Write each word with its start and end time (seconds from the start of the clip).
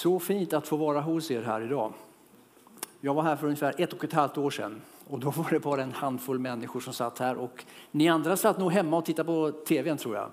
Så 0.00 0.18
fint 0.18 0.52
att 0.52 0.66
få 0.66 0.76
vara 0.76 1.00
hos 1.00 1.30
er 1.30 1.42
här 1.42 1.60
idag. 1.60 1.92
Jag 3.00 3.14
var 3.14 3.22
här 3.22 3.36
för 3.36 3.46
ungefär 3.46 3.74
ett 3.78 3.92
och 3.92 4.04
ett 4.04 4.12
halvt 4.12 4.38
år 4.38 4.50
sedan 4.50 4.80
och 5.08 5.18
då 5.18 5.30
var 5.30 5.50
det 5.50 5.60
bara 5.60 5.82
en 5.82 5.92
handfull 5.92 6.38
människor 6.38 6.80
som 6.80 6.92
satt 6.92 7.18
här 7.18 7.36
och 7.36 7.64
ni 7.90 8.08
andra 8.08 8.36
satt 8.36 8.58
nog 8.58 8.72
hemma 8.72 8.96
och 8.96 9.04
tittade 9.04 9.26
på 9.26 9.52
tvn 9.52 9.96
tror 9.96 10.16
jag. 10.16 10.30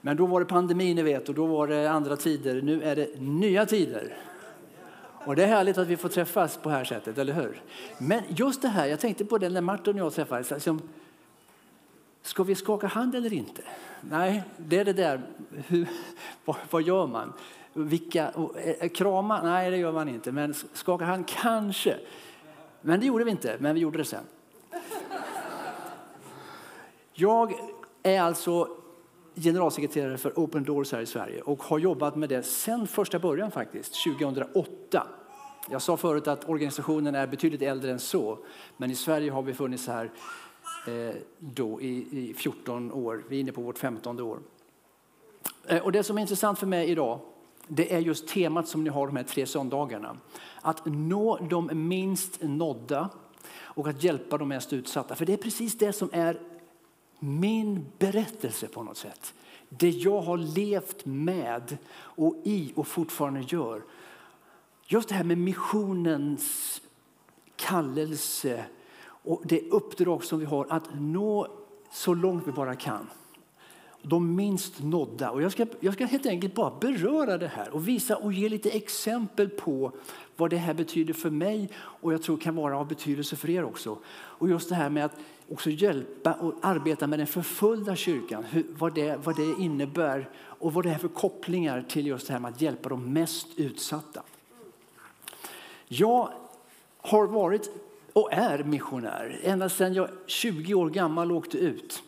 Men 0.00 0.16
då 0.16 0.26
var 0.26 0.40
det 0.40 0.46
pandemi 0.46 0.94
ni 0.94 1.02
vet 1.02 1.28
och 1.28 1.34
då 1.34 1.46
var 1.46 1.68
det 1.68 1.90
andra 1.90 2.16
tider. 2.16 2.62
Nu 2.62 2.82
är 2.82 2.96
det 2.96 3.20
nya 3.20 3.66
tider. 3.66 4.16
Och 5.24 5.36
det 5.36 5.44
är 5.44 5.48
härligt 5.48 5.78
att 5.78 5.88
vi 5.88 5.96
får 5.96 6.08
träffas 6.08 6.56
på 6.56 6.68
det 6.68 6.74
här 6.74 6.84
sättet, 6.84 7.18
eller 7.18 7.32
hur? 7.32 7.62
Men 7.98 8.22
just 8.28 8.62
det 8.62 8.68
här, 8.68 8.86
jag 8.86 9.00
tänkte 9.00 9.24
på 9.24 9.38
det 9.38 9.48
när 9.48 9.60
Martin 9.60 10.00
och 10.00 10.06
jag 10.06 10.12
träffades. 10.12 10.50
Liksom, 10.50 10.82
ska 12.22 12.42
vi 12.42 12.54
skaka 12.54 12.86
hand 12.86 13.14
eller 13.14 13.32
inte? 13.32 13.62
Nej, 14.00 14.42
det 14.56 14.78
är 14.78 14.84
det 14.84 14.92
där, 14.92 15.20
hur, 15.66 15.88
vad, 16.44 16.56
vad 16.70 16.82
gör 16.82 17.06
man? 17.06 17.32
Vilka, 17.78 18.32
eh, 18.56 18.70
eh, 18.70 18.88
krama? 18.88 19.42
Nej, 19.42 19.70
det 19.70 19.76
gör 19.76 19.92
man 19.92 20.08
inte. 20.08 20.32
Men 20.32 20.54
skaka 20.54 21.04
hand 21.04 21.28
kanske. 21.28 21.96
Men 22.80 23.00
det 23.00 23.06
gjorde 23.06 23.24
vi 23.24 23.30
inte, 23.30 23.56
men 23.58 23.74
vi 23.74 23.80
gjorde 23.80 23.98
det 23.98 24.04
sen. 24.04 24.24
Jag 27.12 27.54
är 28.02 28.20
alltså 28.20 28.68
generalsekreterare 29.34 30.18
för 30.18 30.32
Open 30.36 30.64
Doors 30.64 30.92
här 30.92 31.00
i 31.00 31.06
Sverige 31.06 31.42
och 31.42 31.62
har 31.62 31.78
jobbat 31.78 32.16
med 32.16 32.28
det 32.28 32.42
sedan 32.42 32.86
första 32.86 33.18
början 33.18 33.50
faktiskt, 33.50 34.04
2008. 34.04 35.06
Jag 35.70 35.82
sa 35.82 35.96
förut 35.96 36.28
att 36.28 36.48
organisationen 36.48 37.14
är 37.14 37.26
betydligt 37.26 37.62
äldre 37.62 37.90
än 37.90 37.98
så, 37.98 38.38
men 38.76 38.90
i 38.90 38.94
Sverige 38.94 39.30
har 39.30 39.42
vi 39.42 39.54
funnits 39.54 39.86
här 39.86 40.10
eh, 40.86 41.14
då 41.38 41.80
i, 41.80 42.06
i 42.10 42.34
14 42.34 42.92
år. 42.92 43.24
Vi 43.28 43.36
är 43.36 43.40
inne 43.40 43.52
på 43.52 43.60
vårt 43.60 43.78
15 43.78 44.20
år. 44.20 44.38
Eh, 45.66 45.82
och 45.82 45.92
det 45.92 46.02
som 46.02 46.18
är 46.18 46.22
intressant 46.22 46.58
för 46.58 46.66
mig 46.66 46.90
idag 46.90 47.20
det 47.68 47.94
är 47.94 47.98
just 47.98 48.28
temat 48.28 48.68
som 48.68 48.84
ni 48.84 48.90
har 48.90 49.06
de 49.06 49.16
här 49.16 49.24
tre 49.24 49.46
söndagarna. 49.46 50.16
Att 50.60 50.86
nå 50.86 51.38
de 51.50 51.88
minst 51.88 52.42
nådda 52.42 53.08
och 53.58 53.88
att 53.88 54.02
hjälpa 54.02 54.38
de 54.38 54.48
mest 54.48 54.72
utsatta. 54.72 55.14
För 55.14 55.26
det 55.26 55.32
är 55.32 55.36
precis 55.36 55.78
det 55.78 55.92
som 55.92 56.08
är 56.12 56.40
min 57.18 57.86
berättelse 57.98 58.68
på 58.68 58.82
något 58.82 58.96
sätt. 58.96 59.34
Det 59.68 59.90
jag 59.90 60.20
har 60.20 60.36
levt 60.36 61.06
med 61.06 61.78
och 61.98 62.36
i 62.44 62.72
och 62.76 62.86
fortfarande 62.86 63.40
gör. 63.40 63.82
Just 64.86 65.08
det 65.08 65.14
här 65.14 65.24
med 65.24 65.38
missionens 65.38 66.80
kallelse 67.56 68.64
och 69.04 69.42
det 69.44 69.70
uppdrag 69.70 70.24
som 70.24 70.38
vi 70.38 70.44
har 70.44 70.66
att 70.70 70.88
nå 70.94 71.48
så 71.90 72.14
långt 72.14 72.46
vi 72.46 72.52
bara 72.52 72.76
kan 72.76 73.06
de 74.08 74.36
minst 74.36 74.82
nådda. 74.82 75.30
Och 75.30 75.42
jag, 75.42 75.52
ska, 75.52 75.66
jag 75.80 75.94
ska 75.94 76.06
helt 76.06 76.26
enkelt 76.26 76.54
bara 76.54 76.72
beröra 76.80 77.38
det 77.38 77.48
här 77.48 77.74
och 77.74 77.88
visa 77.88 78.16
och 78.16 78.32
ge 78.32 78.48
lite 78.48 78.70
exempel 78.70 79.48
på 79.48 79.92
vad 80.36 80.50
det 80.50 80.56
här 80.56 80.74
betyder 80.74 81.14
för 81.14 81.30
mig 81.30 81.70
och 81.76 82.12
jag 82.12 82.22
tror 82.22 82.36
kan 82.36 82.56
vara 82.56 82.78
av 82.78 82.88
betydelse 82.88 83.36
för 83.36 83.50
er 83.50 83.64
också. 83.64 83.98
Och 84.08 84.48
just 84.48 84.68
det 84.68 84.74
här 84.74 84.90
med 84.90 85.04
att 85.04 85.16
också 85.50 85.70
hjälpa 85.70 86.32
och 86.32 86.54
arbeta 86.62 87.06
med 87.06 87.18
den 87.18 87.26
förföljda 87.26 87.96
kyrkan, 87.96 88.44
hur, 88.44 88.66
vad, 88.78 88.94
det, 88.94 89.16
vad 89.24 89.36
det 89.36 89.62
innebär 89.62 90.28
och 90.38 90.72
vad 90.72 90.84
det 90.84 90.90
är 90.90 90.98
för 90.98 91.08
kopplingar 91.08 91.84
till 91.88 92.06
just 92.06 92.26
det 92.26 92.32
här 92.32 92.40
med 92.40 92.50
att 92.50 92.60
hjälpa 92.60 92.88
de 92.88 93.12
mest 93.12 93.46
utsatta. 93.56 94.22
Jag 95.88 96.32
har 96.98 97.26
varit 97.26 97.70
och 98.12 98.32
är 98.32 98.64
missionär 98.64 99.40
ända 99.42 99.68
sedan 99.68 99.94
jag 99.94 100.08
20 100.26 100.74
år 100.74 100.90
gammal 100.90 101.32
åkte 101.32 101.58
ut 101.58 102.02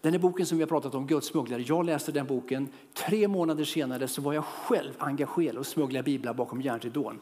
den 0.00 0.12
här 0.12 0.18
boken 0.18 0.46
som 0.46 0.58
vi 0.58 0.62
har 0.62 0.68
pratat 0.68 0.94
om, 0.94 1.06
Guds 1.06 1.26
smugglare, 1.26 1.62
jag 1.66 1.86
läste 1.86 2.12
den 2.12 2.26
boken. 2.26 2.68
Tre 2.94 3.28
månader 3.28 3.64
senare 3.64 4.08
så 4.08 4.22
var 4.22 4.32
jag 4.32 4.44
själv 4.44 4.92
engagerad 4.98 5.56
och 5.56 5.66
smugglade 5.66 6.02
biblar 6.02 6.34
bakom 6.34 6.60
järnridån. 6.60 7.20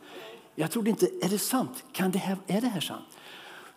Jag 0.54 0.70
trodde 0.70 0.90
inte, 0.90 1.06
är 1.06 1.28
det 1.28 1.38
sant? 1.38 1.84
Kan 1.92 2.10
det 2.10 2.18
här, 2.18 2.36
är 2.46 2.60
det 2.60 2.66
här 2.66 2.80
sant? 2.80 3.18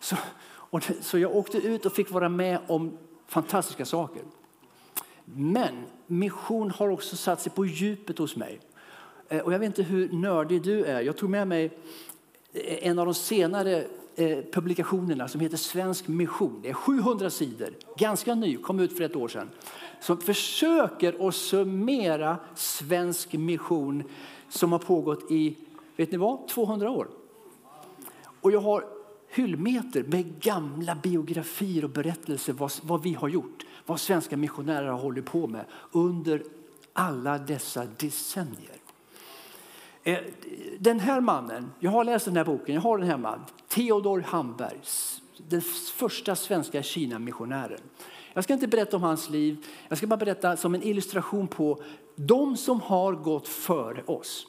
Så, 0.00 0.16
och, 0.46 0.90
så 1.00 1.18
jag 1.18 1.36
åkte 1.36 1.58
ut 1.58 1.86
och 1.86 1.92
fick 1.92 2.10
vara 2.10 2.28
med 2.28 2.58
om 2.66 2.98
fantastiska 3.26 3.84
saker. 3.84 4.22
Men 5.24 5.84
mission 6.06 6.70
har 6.70 6.88
också 6.88 7.16
satt 7.16 7.40
sig 7.40 7.52
på 7.52 7.66
djupet 7.66 8.18
hos 8.18 8.36
mig. 8.36 8.60
Eh, 9.28 9.40
och 9.40 9.52
jag 9.52 9.58
vet 9.58 9.66
inte 9.66 9.82
hur 9.82 10.12
nördig 10.12 10.62
du 10.62 10.84
är. 10.84 11.00
Jag 11.00 11.16
tog 11.16 11.30
med 11.30 11.48
mig 11.48 11.64
eh, 12.52 12.88
en 12.88 12.98
av 12.98 13.06
de 13.06 13.14
senare 13.14 13.84
Eh, 14.20 14.38
publikationerna 14.52 15.28
som 15.28 15.40
heter 15.40 15.56
Svensk 15.56 16.08
mission. 16.08 16.60
Det 16.62 16.68
är 16.68 16.74
700 16.74 17.30
sidor, 17.30 17.68
ganska 17.96 18.34
ny, 18.34 18.56
kom 18.56 18.80
ut 18.80 18.96
för 18.96 19.04
ett 19.04 19.16
år 19.16 19.28
sedan. 19.28 19.50
Som 20.00 20.20
försöker 20.20 21.28
att 21.28 21.34
summera 21.34 22.36
svensk 22.54 23.32
mission 23.32 24.02
som 24.48 24.72
har 24.72 24.78
pågått 24.78 25.30
i, 25.30 25.56
vet 25.96 26.12
ni 26.12 26.18
vad, 26.18 26.48
200 26.48 26.90
år. 26.90 27.08
Och 28.40 28.52
jag 28.52 28.60
har 28.60 28.84
hyllmeter 29.28 30.02
med 30.02 30.40
gamla 30.40 30.94
biografier 30.94 31.84
och 31.84 31.90
berättelser 31.90 32.52
vad, 32.52 32.72
vad 32.82 33.02
vi 33.02 33.14
har 33.14 33.28
gjort. 33.28 33.66
Vad 33.86 34.00
svenska 34.00 34.36
missionärer 34.36 34.86
har 34.86 34.98
hållit 34.98 35.24
på 35.24 35.46
med 35.46 35.64
under 35.92 36.42
alla 36.92 37.38
dessa 37.38 37.86
decennier. 37.98 38.79
Eh, 40.04 40.18
den 40.78 41.00
här 41.00 41.20
mannen, 41.20 41.70
jag 41.78 41.90
har 41.90 42.04
läst 42.04 42.24
den 42.24 42.36
här 42.36 42.44
boken, 42.44 42.74
jag 42.74 42.82
har 42.82 42.98
den 42.98 43.06
hemma. 43.06 43.40
Theodor 43.68 44.20
Hamberg, 44.20 44.80
den 45.36 45.60
första 45.94 46.36
svenska 46.36 46.82
Kina-missionären. 46.82 47.80
Jag 48.32 48.44
ska 48.44 48.52
inte 48.52 48.68
berätta 48.68 48.96
om 48.96 49.02
hans 49.02 49.30
liv, 49.30 49.66
jag 49.88 49.98
ska 49.98 50.06
bara 50.06 50.16
berätta 50.16 50.56
som 50.56 50.74
en 50.74 50.82
illustration 50.82 51.48
på 51.48 51.82
de 52.16 52.56
som 52.56 52.80
har 52.80 53.12
gått 53.12 53.48
före 53.48 54.02
oss. 54.02 54.46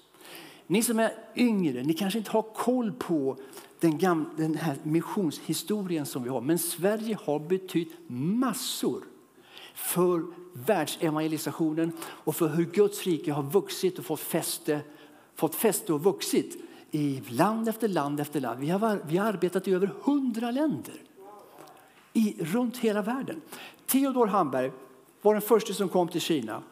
Ni 0.68 0.84
som 0.84 1.00
är 1.00 1.12
yngre, 1.36 1.84
ni 1.84 1.94
kanske 1.94 2.20
inte 2.20 2.32
har 2.32 2.42
koll 2.42 2.92
på 2.92 3.38
den, 3.80 3.98
gamla, 3.98 4.30
den 4.38 4.56
här 4.56 4.78
missionshistorien 4.84 6.06
som 6.06 6.24
vi 6.24 6.30
har. 6.30 6.42
Men 6.42 6.60
Sverige 6.60 7.18
har 7.26 7.40
betytt 7.40 7.94
massor 8.08 9.04
för 9.74 10.24
världsevangelisationen 10.54 11.92
och 12.02 12.36
för 12.36 12.48
hur 12.48 12.66
Guds 12.66 13.04
rike 13.04 13.32
har 13.32 13.44
vuxit 13.44 14.00
och 14.00 14.06
fått 14.06 14.20
fäste 14.20 14.82
fått 15.36 15.56
fäste 15.56 15.94
och 15.94 16.04
vuxit 16.04 16.58
i 16.92 17.22
land 17.30 17.70
efter 17.70 17.88
land 17.88 18.20
efter 18.20 18.40
land. 18.40 18.60
Vi 18.60 18.70
har, 18.70 19.02
vi 19.08 19.18
har 19.18 19.28
arbetat 19.28 19.68
i 19.68 19.74
över 19.74 19.94
hundra 20.04 20.52
länder 20.52 21.02
i, 22.14 22.36
runt 22.40 22.78
hela 22.78 23.02
världen. 23.02 23.42
Theodor 23.86 24.28
Hamberg 24.28 24.72
var 25.22 25.34
den 25.34 25.42
första 25.42 25.74
som 25.74 25.90
kom 25.90 26.08
till 26.08 26.22
Kina. 26.22 26.64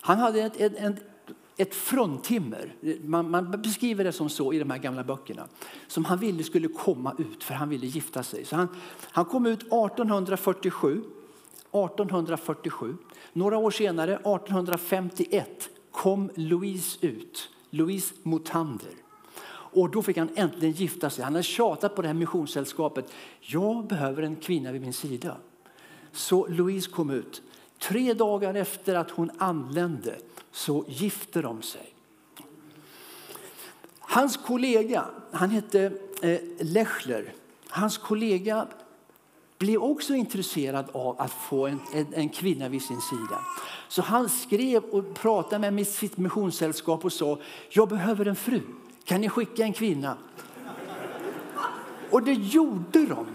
Han 0.00 0.18
hade 0.18 0.40
ett, 0.40 0.60
ett, 0.60 0.74
ett, 0.76 1.02
ett 1.56 1.74
fruntimmer, 1.74 2.74
man, 3.04 3.30
man, 3.30 3.62
beskriver 3.62 4.04
det 4.04 4.12
som 4.12 4.28
så 4.28 4.52
i 4.52 4.58
de 4.58 4.70
här 4.70 4.78
gamla 4.78 5.04
böckerna, 5.04 5.48
som 5.86 6.04
han 6.04 6.18
ville 6.18 6.44
skulle 6.44 6.68
komma 6.68 7.14
ut 7.18 7.44
för 7.44 7.54
han 7.54 7.68
ville 7.68 7.86
gifta 7.86 8.22
sig. 8.22 8.44
Så 8.44 8.56
han, 8.56 8.68
han 9.00 9.24
kom 9.24 9.46
ut 9.46 9.62
1847. 9.62 11.02
1847. 11.72 12.96
Några 13.32 13.58
år 13.58 13.70
senare, 13.70 14.12
1851, 14.14 15.70
kom 15.92 16.30
Louise 16.34 16.98
ut, 17.00 17.48
Louise 17.70 18.14
Motander. 18.22 18.92
Och 19.74 19.90
då 19.90 20.02
fick 20.02 20.16
han 20.16 20.30
äntligen 20.34 20.74
gifta 20.74 21.10
sig. 21.10 21.24
Han 21.24 21.32
hade 21.32 21.42
tjatat 21.42 21.96
på 21.96 22.02
det 22.02 22.08
här 22.08 22.14
missionssällskapet. 22.14 23.12
Jag 23.40 23.86
behöver 23.86 24.22
en 24.22 24.36
kvinna 24.36 24.72
vid 24.72 24.80
min 24.80 24.92
sida. 24.92 25.36
Så 26.12 26.46
Louise 26.46 26.90
kom 26.90 27.10
ut. 27.10 27.42
Tre 27.78 28.14
dagar 28.14 28.54
efter 28.54 28.94
att 28.94 29.10
hon 29.10 29.30
anlände 29.38 30.18
så 30.50 30.84
gifte 30.88 31.42
de 31.42 31.62
sig. 31.62 31.94
Hans 33.98 34.36
kollega, 34.36 35.04
han 35.32 35.50
hette 35.50 35.92
eh, 36.22 36.40
Lechler. 36.60 37.34
Hans 37.68 37.98
kollega 37.98 38.66
blev 39.62 39.82
också 39.82 40.14
intresserad 40.14 40.86
av 40.92 41.20
att 41.20 41.30
få 41.30 41.66
en, 41.66 41.80
en, 41.94 42.06
en, 42.14 42.28
kvinna 42.28 42.68
vid 42.68 42.82
sin 42.82 43.00
sida. 43.00 43.38
Så 43.88 44.02
han 44.02 44.28
skrev 44.28 44.84
och 44.84 45.14
pratade 45.14 45.70
med 45.70 45.86
sitt 45.86 46.16
missionssällskap 46.16 47.04
och 47.04 47.12
sa 47.12 47.38
jag 47.68 47.88
behöver 47.88 48.26
en 48.26 48.36
fru. 48.36 48.60
Kan 49.04 49.20
ni 49.20 49.28
skicka 49.28 49.62
en 49.62 49.72
kvinna? 49.72 50.16
Och 52.10 52.22
det 52.22 52.32
gjorde 52.32 53.06
de. 53.06 53.26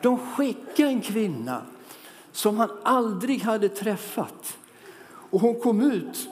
De 0.00 0.18
skickade 0.18 0.88
en 0.88 1.00
kvinna 1.00 1.62
som 2.32 2.58
han 2.58 2.70
aldrig 2.82 3.42
hade 3.42 3.68
träffat. 3.68 4.58
Och 5.30 5.40
hon 5.40 5.60
kom 5.60 5.80
ut 5.80 6.28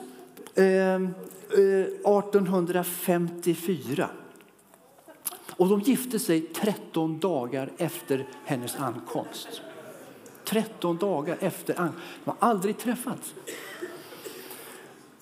eh, 0.55 0.65
eh, 0.65 1.01
1854. 1.49 4.09
Och 5.57 5.67
de 5.69 5.79
gifte 5.79 6.19
sig 6.19 6.41
13 6.41 7.19
dagar 7.19 7.71
efter 7.77 8.27
hennes 8.45 8.75
ankomst. 8.75 9.61
13 10.43 10.97
dagar 10.97 11.37
efter 11.39 11.79
ankomst. 11.79 12.03
De 12.23 12.29
har 12.29 12.49
aldrig 12.49 12.77
träffats. 12.77 13.33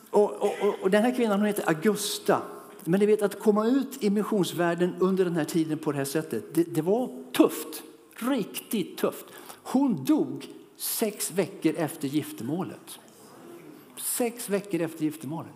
Och, 0.09 0.31
och, 0.31 0.53
och, 0.81 0.91
den 0.91 1.03
här 1.03 1.15
kvinnan 1.15 1.39
hon 1.39 1.47
heter 1.47 1.69
Augusta. 1.69 2.41
Men 2.83 3.00
ni 3.00 3.06
vet 3.06 3.21
att 3.21 3.39
komma 3.39 3.68
ut 3.68 4.03
i 4.03 4.09
missionsvärlden 4.09 4.95
under 5.00 5.25
den 5.25 5.35
här 5.35 5.45
tiden 5.45 5.77
på 5.77 5.91
det 5.91 5.97
här 5.97 6.06
sättet, 6.06 6.56
det, 6.56 6.63
det 6.63 6.81
var 6.81 7.31
tufft. 7.31 7.83
Riktigt 8.15 8.97
tufft. 8.97 9.25
Hon 9.63 10.06
dog 10.06 10.47
sex 10.77 11.31
veckor 11.31 11.74
efter 11.75 12.07
giftermålet. 12.07 13.00
Sex 13.97 14.50
veckor 14.50 14.81
efter 14.81 15.03
giftermålet. 15.03 15.53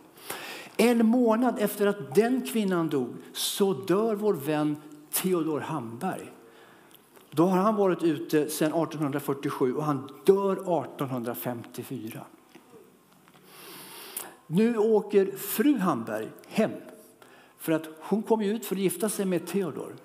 En 0.77 1.06
månad 1.06 1.59
efter 1.59 1.88
att 1.88 2.15
den 2.15 2.41
kvinnan 2.41 2.89
dog 2.89 3.15
så 3.33 3.74
dör 3.74 4.15
vår 4.15 4.33
vän 4.33 4.77
Theodor 5.12 5.59
Hamberg. 5.59 6.31
Då 7.31 7.45
har 7.45 7.57
han 7.57 7.75
varit 7.75 8.03
ute 8.03 8.50
sedan 8.50 8.68
1847 8.68 9.75
och 9.75 9.83
han 9.83 10.12
dör 10.25 10.53
1854. 10.53 12.21
Nu 14.47 14.77
åker 14.77 15.38
fru 15.38 15.77
Hamberg 15.77 16.27
hem 16.47 16.71
för 17.57 17.71
att 17.71 17.88
hon 18.00 18.23
kom 18.23 18.41
ut 18.41 18.65
för 18.65 18.75
att 18.75 18.81
gifta 18.81 19.09
sig 19.09 19.25
med 19.25 19.47
Theodor. 19.47 19.95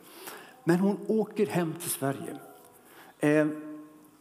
Men 0.64 0.78
hon 0.78 0.98
åker 1.06 1.46
hem 1.46 1.74
till 1.80 1.90
Sverige. 1.90 2.36
Eh, 3.18 3.46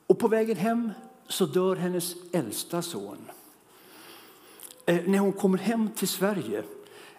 och 0.08 0.20
på 0.20 0.28
vägen 0.28 0.58
hem 0.58 0.90
så 1.28 1.46
dör 1.46 1.76
hennes 1.76 2.16
äldsta 2.32 2.82
son. 2.82 3.18
Eh, 4.92 5.02
när 5.06 5.20
hon 5.20 5.34
kommer 5.34 5.58
hem 5.58 5.90
till 5.96 6.08
Sverige 6.08 6.64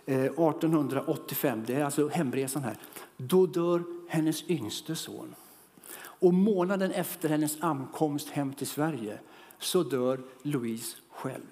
eh, 0.06 0.24
1885, 0.24 1.64
det 1.66 1.74
är 1.74 1.84
alltså 1.84 2.08
hemresan 2.08 2.62
här, 2.62 2.76
då 3.16 3.46
dör 3.46 3.82
hennes 4.08 4.50
yngste 4.50 4.96
son. 4.96 5.34
Och 6.00 6.34
månaden 6.34 6.90
efter 6.90 7.28
hennes 7.28 7.56
ankomst 7.60 8.30
hem 8.30 8.52
till 8.52 8.66
Sverige 8.66 9.18
så 9.58 9.82
dör 9.82 10.20
Louise 10.42 10.96
själv. 11.10 11.50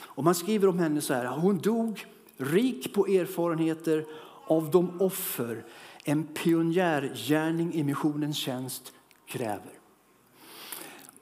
Och 0.00 0.24
man 0.24 0.34
skriver 0.34 0.68
om 0.68 0.78
henne 0.78 1.00
så 1.00 1.14
här, 1.14 1.26
hon 1.26 1.58
dog 1.58 2.06
rik 2.36 2.94
på 2.94 3.06
erfarenheter 3.06 4.04
av 4.46 4.70
de 4.70 5.00
offer 5.00 5.64
en 6.04 6.26
pionjärgärning 6.26 7.74
i 7.74 7.84
missionens 7.84 8.36
tjänst 8.36 8.92
kräver. 9.26 9.72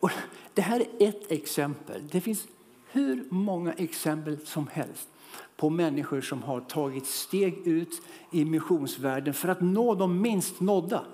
Och 0.00 0.10
det 0.54 0.62
här 0.62 0.80
är 0.98 1.08
ett 1.08 1.32
exempel. 1.32 2.08
Det 2.10 2.20
finns 2.20 2.46
hur 2.96 3.24
många 3.28 3.72
exempel 3.72 4.38
som 4.46 4.66
helst 4.72 5.08
på 5.56 5.70
människor 5.70 6.20
som 6.20 6.42
har 6.42 6.60
tagit 6.60 7.06
steg 7.06 7.66
ut 7.66 8.02
i 8.30 8.44
missionsvärlden 8.44 9.34
för 9.34 9.48
att 9.48 9.60
nå 9.60 9.94
de 9.94 10.20
minst 10.20 10.60
nådda 10.60 11.04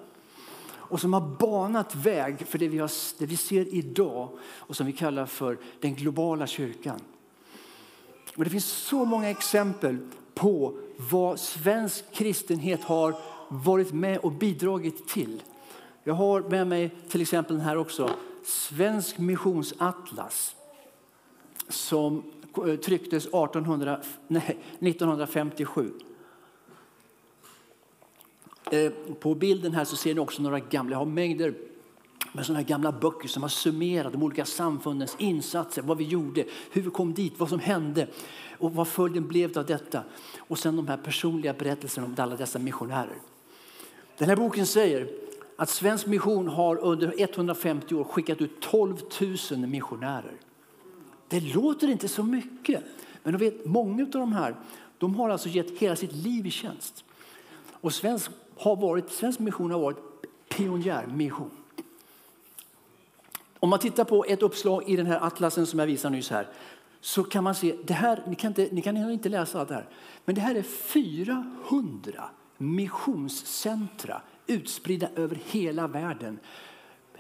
och 0.75 1.01
som 1.01 1.13
har 1.13 1.21
banat 1.21 1.95
väg 1.95 2.47
för 2.47 2.59
det 2.59 2.69
vi, 2.69 2.79
har, 2.79 2.91
det 3.19 3.27
vi 3.27 3.37
ser 3.37 3.75
idag 3.75 4.29
och 4.45 4.77
som 4.77 4.87
vi 4.87 4.93
kallar 4.93 5.27
för 5.27 5.59
den 5.81 5.95
globala 5.95 6.47
kyrkan. 6.47 7.01
Och 8.37 8.45
det 8.45 8.51
finns 8.51 8.67
så 8.67 9.05
många 9.05 9.31
exempel 9.31 9.99
på 10.35 10.79
vad 11.11 11.41
svensk 11.41 12.13
kristenhet 12.13 12.85
har 12.85 13.15
varit 13.49 13.93
med 13.93 14.19
och 14.19 14.33
bidragit 14.33 15.09
till. 15.09 15.43
Jag 16.05 16.15
har 16.15 16.41
med 16.41 16.67
mig 16.67 16.91
till 17.09 17.23
exempel 17.23 17.57
den 17.57 17.67
här 17.67 17.77
också, 17.77 18.11
Svensk 18.45 19.19
missionsatlas 19.19 20.57
som 21.69 22.23
eh, 22.67 22.77
trycktes 22.77 23.27
1800, 23.27 24.01
nej, 24.29 24.59
1957. 24.81 25.93
Eh, 28.71 28.93
på 29.21 29.35
bilden 29.35 29.73
här 29.73 29.85
så 29.85 29.97
ser 29.97 30.15
ni 30.15 30.21
också 30.21 30.43
några 30.43 30.61
gamla, 30.61 30.93
jag 30.93 30.99
har 30.99 31.07
mängder 31.07 31.55
med 32.33 32.47
sådana 32.47 32.63
gamla 32.63 32.93
böcker 32.93 33.29
som 33.29 33.43
har 33.43 33.49
summerat 33.49 34.13
de 34.13 34.23
olika 34.23 34.45
samfundens 34.45 35.17
insatser, 35.19 35.83
vad 35.83 35.99
vi 35.99 36.05
gjorde, 36.05 36.45
hur 36.71 36.83
vi 36.83 36.91
kom 36.91 37.15
dit, 37.15 37.33
vad 37.37 37.49
som 37.49 37.59
hände 37.59 38.07
och 38.59 38.75
vad 38.75 38.89
följden 38.89 39.29
blev 39.29 39.59
av 39.59 39.67
detta. 39.67 40.03
Och 40.39 40.59
sen 40.59 40.77
de 40.77 40.89
här 40.89 40.97
personliga 40.97 41.53
berättelserna 41.53 42.07
om 42.07 42.15
alla 42.19 42.37
dessa 42.37 42.59
missionärer. 42.59 43.17
Den 44.19 44.29
här 44.29 44.37
boken 44.37 44.67
säger 44.67 45.09
att 45.57 45.69
svensk 45.71 46.07
mission 46.07 46.49
har 46.49 46.77
under 46.77 47.15
150 47.19 47.95
år 47.95 48.05
skickat 48.05 48.41
ut 48.41 48.61
12 48.61 48.97
000 49.51 49.67
missionärer. 49.67 50.35
Det 51.33 51.41
låter 51.41 51.89
inte 51.89 52.09
så 52.09 52.23
mycket, 52.23 52.85
men 53.23 53.37
vet, 53.37 53.67
många 53.67 54.03
av 54.03 54.11
de 54.11 54.33
här 54.33 54.57
de 54.99 55.15
har 55.15 55.31
alltså 55.31 55.49
gett 55.49 55.79
hela 55.79 55.97
sitt 55.97 56.13
liv 56.13 56.47
i 56.47 56.51
tjänst. 56.51 57.05
Och 57.71 57.95
svensk, 57.95 58.31
har 58.57 58.77
varit, 58.77 59.11
svensk 59.11 59.39
mission 59.39 59.71
har 59.71 59.79
varit 59.79 59.99
pionjärmission. 60.49 61.51
Om 63.59 63.69
man 63.69 63.79
tittar 63.79 64.05
på 64.05 64.25
ett 64.25 64.43
uppslag 64.43 64.89
i 64.89 64.97
den 64.97 65.07
här 65.07 65.27
atlasen 65.27 65.67
som 65.67 65.79
jag 65.79 65.87
visar 65.87 66.11
nyss 66.11 66.31
här 66.31 66.49
så 67.01 67.25
kan 67.25 67.45
man 67.45 67.55
se, 67.55 67.77
det 67.85 67.95
här, 67.95 68.23
ni 68.27 68.35
kan 68.35 68.51
inte, 68.51 68.69
ni 68.73 68.83
kan 68.83 69.11
inte 69.11 69.29
läsa 69.29 69.61
allt 69.61 69.69
det 69.69 69.75
här, 69.75 69.89
men 70.25 70.35
det 70.35 70.41
här 70.41 70.55
är 70.55 70.63
400 70.63 72.25
missionscentra 72.59 74.23
utspridda 74.47 75.09
över 75.17 75.39
hela 75.47 75.87
världen 75.87 76.39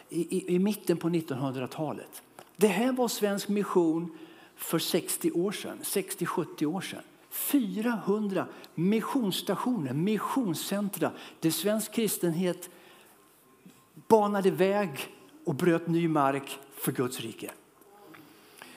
i, 0.08 0.36
i, 0.36 0.54
i 0.54 0.58
mitten 0.58 0.96
på 0.96 1.08
1900-talet. 1.08 2.22
Det 2.62 2.68
här 2.68 2.92
var 2.92 3.08
svensk 3.08 3.48
mission 3.48 4.18
för 4.56 4.78
60 4.78 5.30
år 5.30 5.52
sedan, 5.52 5.78
60-70 5.82 6.64
år 6.64 6.80
sedan. 6.80 7.02
400 7.30 8.46
missionsstationer, 8.74 9.92
missionscentra 9.92 11.10
där 11.40 11.50
svensk 11.50 11.94
kristenhet 11.94 12.70
banade 14.08 14.50
väg 14.50 15.08
och 15.44 15.54
bröt 15.54 15.88
ny 15.88 16.08
mark 16.08 16.58
för 16.74 16.92
Guds 16.92 17.20
rike. 17.20 17.50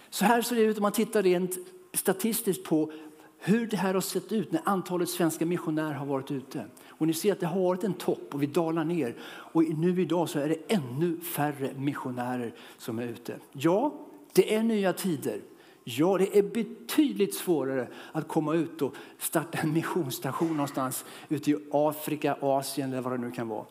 Så 0.09 0.25
här 0.25 0.41
ser 0.41 0.55
det 0.55 0.61
ut 0.61 0.77
om 0.77 0.81
man 0.81 0.91
tittar 0.91 1.23
rent 1.23 1.57
statistiskt 1.93 2.63
på 2.63 2.91
hur 3.39 3.67
det 3.67 3.77
här 3.77 3.93
har 3.93 4.01
sett 4.01 4.31
ut 4.31 4.51
när 4.51 4.61
antalet 4.65 5.09
svenska 5.09 5.45
missionärer 5.45 5.93
har 5.93 6.05
varit 6.05 6.31
ute. 6.31 6.65
Och 6.97 7.07
ni 7.07 7.13
ser 7.13 7.31
att 7.31 7.39
det 7.39 7.47
har 7.47 7.61
varit 7.61 7.83
en 7.83 7.93
topp 7.93 8.33
och 8.33 8.43
vi 8.43 8.47
dalar 8.47 8.83
ner. 8.83 9.15
Och 9.25 9.63
nu 9.63 10.01
idag 10.01 10.29
så 10.29 10.39
är 10.39 10.49
det 10.49 10.57
ännu 10.67 11.19
färre 11.19 11.73
missionärer 11.77 12.53
som 12.77 12.99
är 12.99 13.07
ute. 13.07 13.39
Ja, 13.51 13.93
det 14.33 14.55
är 14.55 14.63
nya 14.63 14.93
tider. 14.93 15.41
Ja, 15.83 16.17
det 16.17 16.37
är 16.37 16.43
betydligt 16.43 17.35
svårare 17.35 17.87
att 18.11 18.27
komma 18.27 18.53
ut 18.53 18.81
och 18.81 18.95
starta 19.19 19.57
en 19.57 19.73
missionsstation 19.73 20.49
någonstans 20.49 21.05
ute 21.29 21.51
i 21.51 21.57
Afrika, 21.71 22.37
Asien 22.41 22.91
eller 22.91 23.01
vad 23.01 23.13
det 23.13 23.17
nu 23.17 23.31
kan 23.31 23.47
vara. 23.47 23.65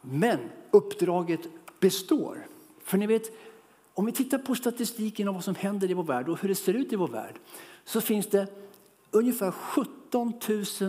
Men 0.00 0.38
uppdraget 0.70 1.40
består. 1.80 2.46
För 2.82 2.98
ni 2.98 3.06
vet, 3.06 3.32
om 3.94 4.06
vi 4.06 4.12
tittar 4.12 4.38
på 4.38 4.54
statistiken 4.54 5.28
om 5.28 5.34
vad 5.34 5.44
som 5.44 5.54
händer 5.54 5.90
i 5.90 5.94
vår 5.94 6.02
värld 6.02 6.28
och 6.28 6.40
hur 6.40 6.48
det 6.48 6.54
ser 6.54 6.74
ut 6.74 6.92
i 6.92 6.96
vår 6.96 7.08
värld 7.08 7.34
så 7.84 8.00
finns 8.00 8.26
det 8.26 8.46
ungefär 9.10 9.50
17 9.50 10.32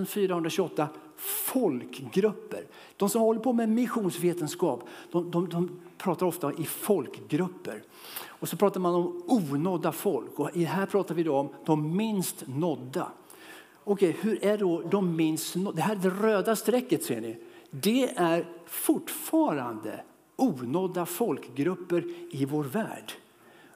428 0.07 0.89
folkgrupper. 1.17 2.65
De 2.97 3.09
som 3.09 3.21
håller 3.21 3.39
på 3.39 3.53
med 3.53 3.69
missionsvetenskap 3.69 4.83
de, 5.11 5.31
de, 5.31 5.49
de 5.49 5.79
pratar 5.97 6.25
ofta 6.25 6.53
i 6.53 6.63
folkgrupper. 6.63 7.83
Och 8.25 8.49
så 8.49 8.57
pratar 8.57 8.79
man 8.79 8.95
om 8.95 9.23
onådda 9.27 9.91
folk. 9.91 10.39
Och 10.39 10.49
här 10.55 10.85
pratar 10.85 11.15
vi 11.15 11.23
då 11.23 11.35
om 11.35 11.49
de 11.65 11.97
minst 11.97 12.43
nådda. 12.47 13.07
Okej, 13.83 14.17
hur 14.21 14.45
är 14.45 14.57
då 14.57 14.81
de 14.81 15.15
minst 15.15 15.55
nådda? 15.55 15.75
Det 15.75 15.81
här 15.81 15.95
det 15.95 16.09
röda 16.09 16.55
strecket 16.55 17.03
ser 17.03 17.21
ni. 17.21 17.37
Det 17.69 18.09
är 18.15 18.45
fortfarande 18.65 20.03
onådda 20.35 21.05
folkgrupper 21.05 22.03
i 22.31 22.45
vår 22.45 22.63
värld. 22.63 23.13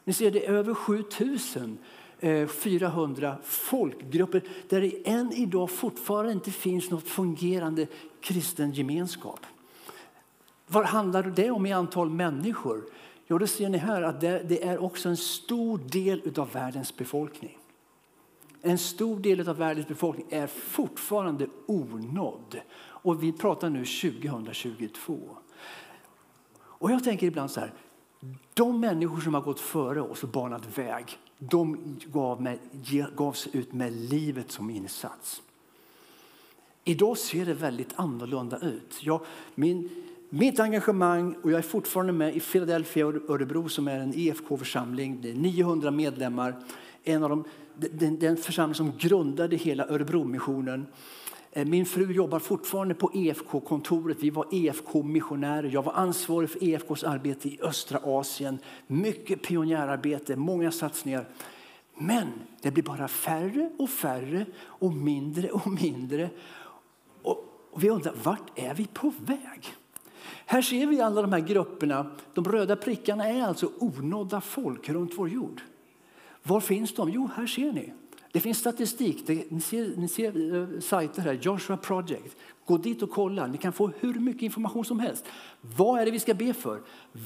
Ni 0.03 0.13
ser, 0.13 0.31
det 0.31 0.45
är 0.45 0.53
över 0.53 0.74
7000 0.74 1.77
Eh, 2.24 2.48
400 2.48 3.38
folkgrupper 3.44 4.44
där 4.70 4.82
det 4.82 5.10
än 5.10 5.34
idag 5.34 5.70
fortfarande 5.70 6.32
inte 6.32 6.51
finns 6.51 6.90
något 6.90 7.08
fungerande 7.08 7.88
kristen 8.20 8.72
gemenskap. 8.72 9.40
Vad 10.68 10.86
handlar 10.86 11.24
det 11.24 11.51
om 11.51 11.66
i 11.66 11.74
antal 11.74 12.10
människor? 12.10 12.84
Jo, 13.28 13.38
det 13.38 13.48
ser 13.48 13.70
ni 13.70 13.78
här 13.78 14.01
att 14.01 14.22
det, 14.22 14.63
är 14.63 14.78
också 14.84 15.10
en 15.10 15.18
stor 15.18 15.78
del 15.78 16.34
av 16.38 16.51
världens 16.51 16.98
befolkning. 16.98 17.58
En 18.62 18.78
stor 18.78 19.20
del 19.20 19.50
av 19.50 19.58
världens 19.58 19.88
befolkning 19.88 20.28
är 20.30 20.48
fortfarande 20.48 21.48
onådd. 21.66 22.62
Och 22.82 23.24
vi 23.24 23.32
pratar 23.32 23.70
nu 23.70 23.86
2022. 23.86 25.20
Och 26.60 26.92
jag 26.92 27.04
tänker 27.04 27.28
ibland 27.28 27.51
så 27.51 27.60
här, 27.60 27.74
de 28.54 28.80
människor 28.80 29.20
som 29.20 29.34
har 29.34 29.42
gått 29.42 29.60
före 29.60 30.01
oss 30.01 30.24
och 30.24 30.30
banat 30.30 30.78
väg, 30.78 31.18
de 31.50 31.77
gav, 32.05 32.41
med, 32.41 32.60
gavs 33.15 33.48
ut 33.53 33.74
med 33.74 33.93
livet 33.93 34.51
som 34.51 34.69
insats. 34.69 35.41
Idag 36.83 37.17
ser 37.17 37.45
det 37.45 37.53
väldigt 37.53 37.93
annorlunda 37.95 38.57
ut. 38.57 39.00
Jag, 39.01 39.21
min, 39.55 39.89
mitt 40.29 40.60
engagemang, 40.60 41.36
och 41.43 41.51
jag 41.51 41.57
är 41.57 41.62
fortfarande 41.62 42.13
med 42.13 42.36
i 42.36 42.39
Philadelphia 42.39 43.07
och 43.07 43.29
Örebro 43.29 43.69
som 43.69 43.88
är 43.88 44.00
en 44.00 44.13
EFK-församling, 44.15 45.21
det 45.21 45.29
är 45.29 45.36
900 45.36 45.91
medlemmar, 45.91 46.55
en 47.03 47.24
av 47.24 47.29
de, 47.29 47.43
den, 47.75 48.19
den 48.19 48.38
församling 48.38 48.75
som 48.75 48.91
grundade 48.98 49.55
hela 49.55 49.88
Örebromissionen. 49.88 50.79
missionen 50.79 50.88
Eh, 51.51 51.65
min 51.65 51.86
fru 51.86 52.12
jobbar 52.12 52.39
fortfarande 52.39 52.93
på 52.93 53.12
EFK-kontoret. 53.13 54.17
Vi 54.20 54.29
var 54.29 54.46
EFK-missionärer. 54.51 55.70
Jag 55.74 55.84
var 55.84 55.93
ansvarig 55.93 56.50
för 56.50 56.63
EFKs 56.63 57.03
arbete 57.03 57.50
i 57.50 57.60
östra 57.62 58.00
Asien. 58.03 58.60
Mycket 58.88 59.41
pionjärarbete, 59.41 60.36
många 60.36 60.72
satsningar. 60.72 61.25
Men 61.98 62.27
det 62.62 62.72
blir 62.72 62.84
bara 62.84 63.08
färre 63.08 63.72
och 63.77 63.89
färre 63.89 64.46
och 64.63 64.93
mindre 64.93 65.50
och 65.50 65.67
mindre. 65.67 66.29
Och 67.22 67.81
vi 67.81 67.89
undrar, 67.89 68.13
vart 68.24 68.60
är 68.60 68.74
vi 68.74 68.88
på 68.88 69.13
väg? 69.20 69.74
Här 70.46 70.62
ser 70.62 70.88
vi 70.88 71.01
alla 71.01 71.22
de 71.22 71.34
här 71.34 71.39
grupperna. 71.39 72.12
De 72.34 72.46
röda 72.46 72.75
prickarna 72.75 73.27
är 73.27 73.43
alltså 73.43 73.72
onådda 73.79 74.41
folk 74.41 74.89
runt 74.89 75.12
vår 75.17 75.29
jord. 75.29 75.62
Var 76.43 76.60
finns 76.60 76.96
de? 76.96 77.10
Jo, 77.10 77.29
här 77.36 77.48
ser 77.48 77.72
ni. 77.72 77.93
Det 78.31 78.39
finns 78.39 78.57
statistik. 78.57 79.27
Det, 79.27 79.51
ni 79.51 79.61
ser, 79.61 79.93
ni 79.97 80.07
ser 80.07 80.55
eh, 80.55 80.79
sajter 80.79 81.21
här, 81.21 81.33
Joshua 81.33 81.77
Project. 81.77 82.38
Gå 82.65 82.77
dit 82.77 83.01
och 83.01 83.11
kolla. 83.11 83.47
Ni 83.47 83.57
kan 83.57 83.73
få 83.73 83.91
hur 84.00 84.13
mycket 84.13 84.41
information 84.41 84.85
som 84.85 85.00
helst. 85.00 85.25
Vad 85.61 86.01
är 86.01 86.05
det 86.05 86.11
vi 86.11 86.19
ska 86.19 86.33
be 86.33 86.53
för? 86.53 86.81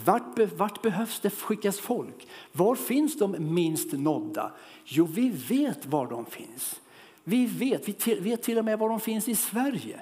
Vart, 0.06 0.40
vart 0.58 0.82
behövs 0.82 1.20
det 1.20 1.30
skickas 1.30 1.80
folk? 1.80 2.28
Var 2.52 2.76
finns 2.76 3.20
de 3.20 3.36
minst 3.54 3.92
nådda? 3.92 4.52
Jo, 4.86 5.06
vi 5.06 5.30
vet 5.30 5.86
var 5.86 6.08
de 6.08 6.26
finns. 6.26 6.82
Vi 7.24 7.46
vet, 7.46 7.88
vi 7.88 7.94
till, 7.94 8.20
vet 8.22 8.44
till 8.44 8.58
och 8.58 8.66
med 8.66 8.80
var 8.80 8.90
de 8.90 9.00
finns 9.00 9.28
i 9.28 9.36
Sverige. 9.36 10.02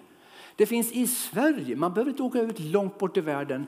Det 0.56 0.66
finns 0.66 0.92
i 0.92 1.08
Sverige. 1.08 1.76
Man 1.76 1.94
behöver 1.94 2.12
inte 2.12 2.24
åka 2.24 2.42
ut 2.42 2.60
långt 2.60 2.98
bort 2.98 3.18
i 3.18 3.22
världen. 3.22 3.68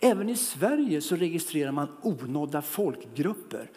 Även 0.00 0.28
i 0.28 0.36
Sverige 0.36 1.00
så 1.00 1.16
registrerar 1.16 1.72
man 1.72 1.88
onådda 2.02 2.62
folkgrupper. 2.62 3.70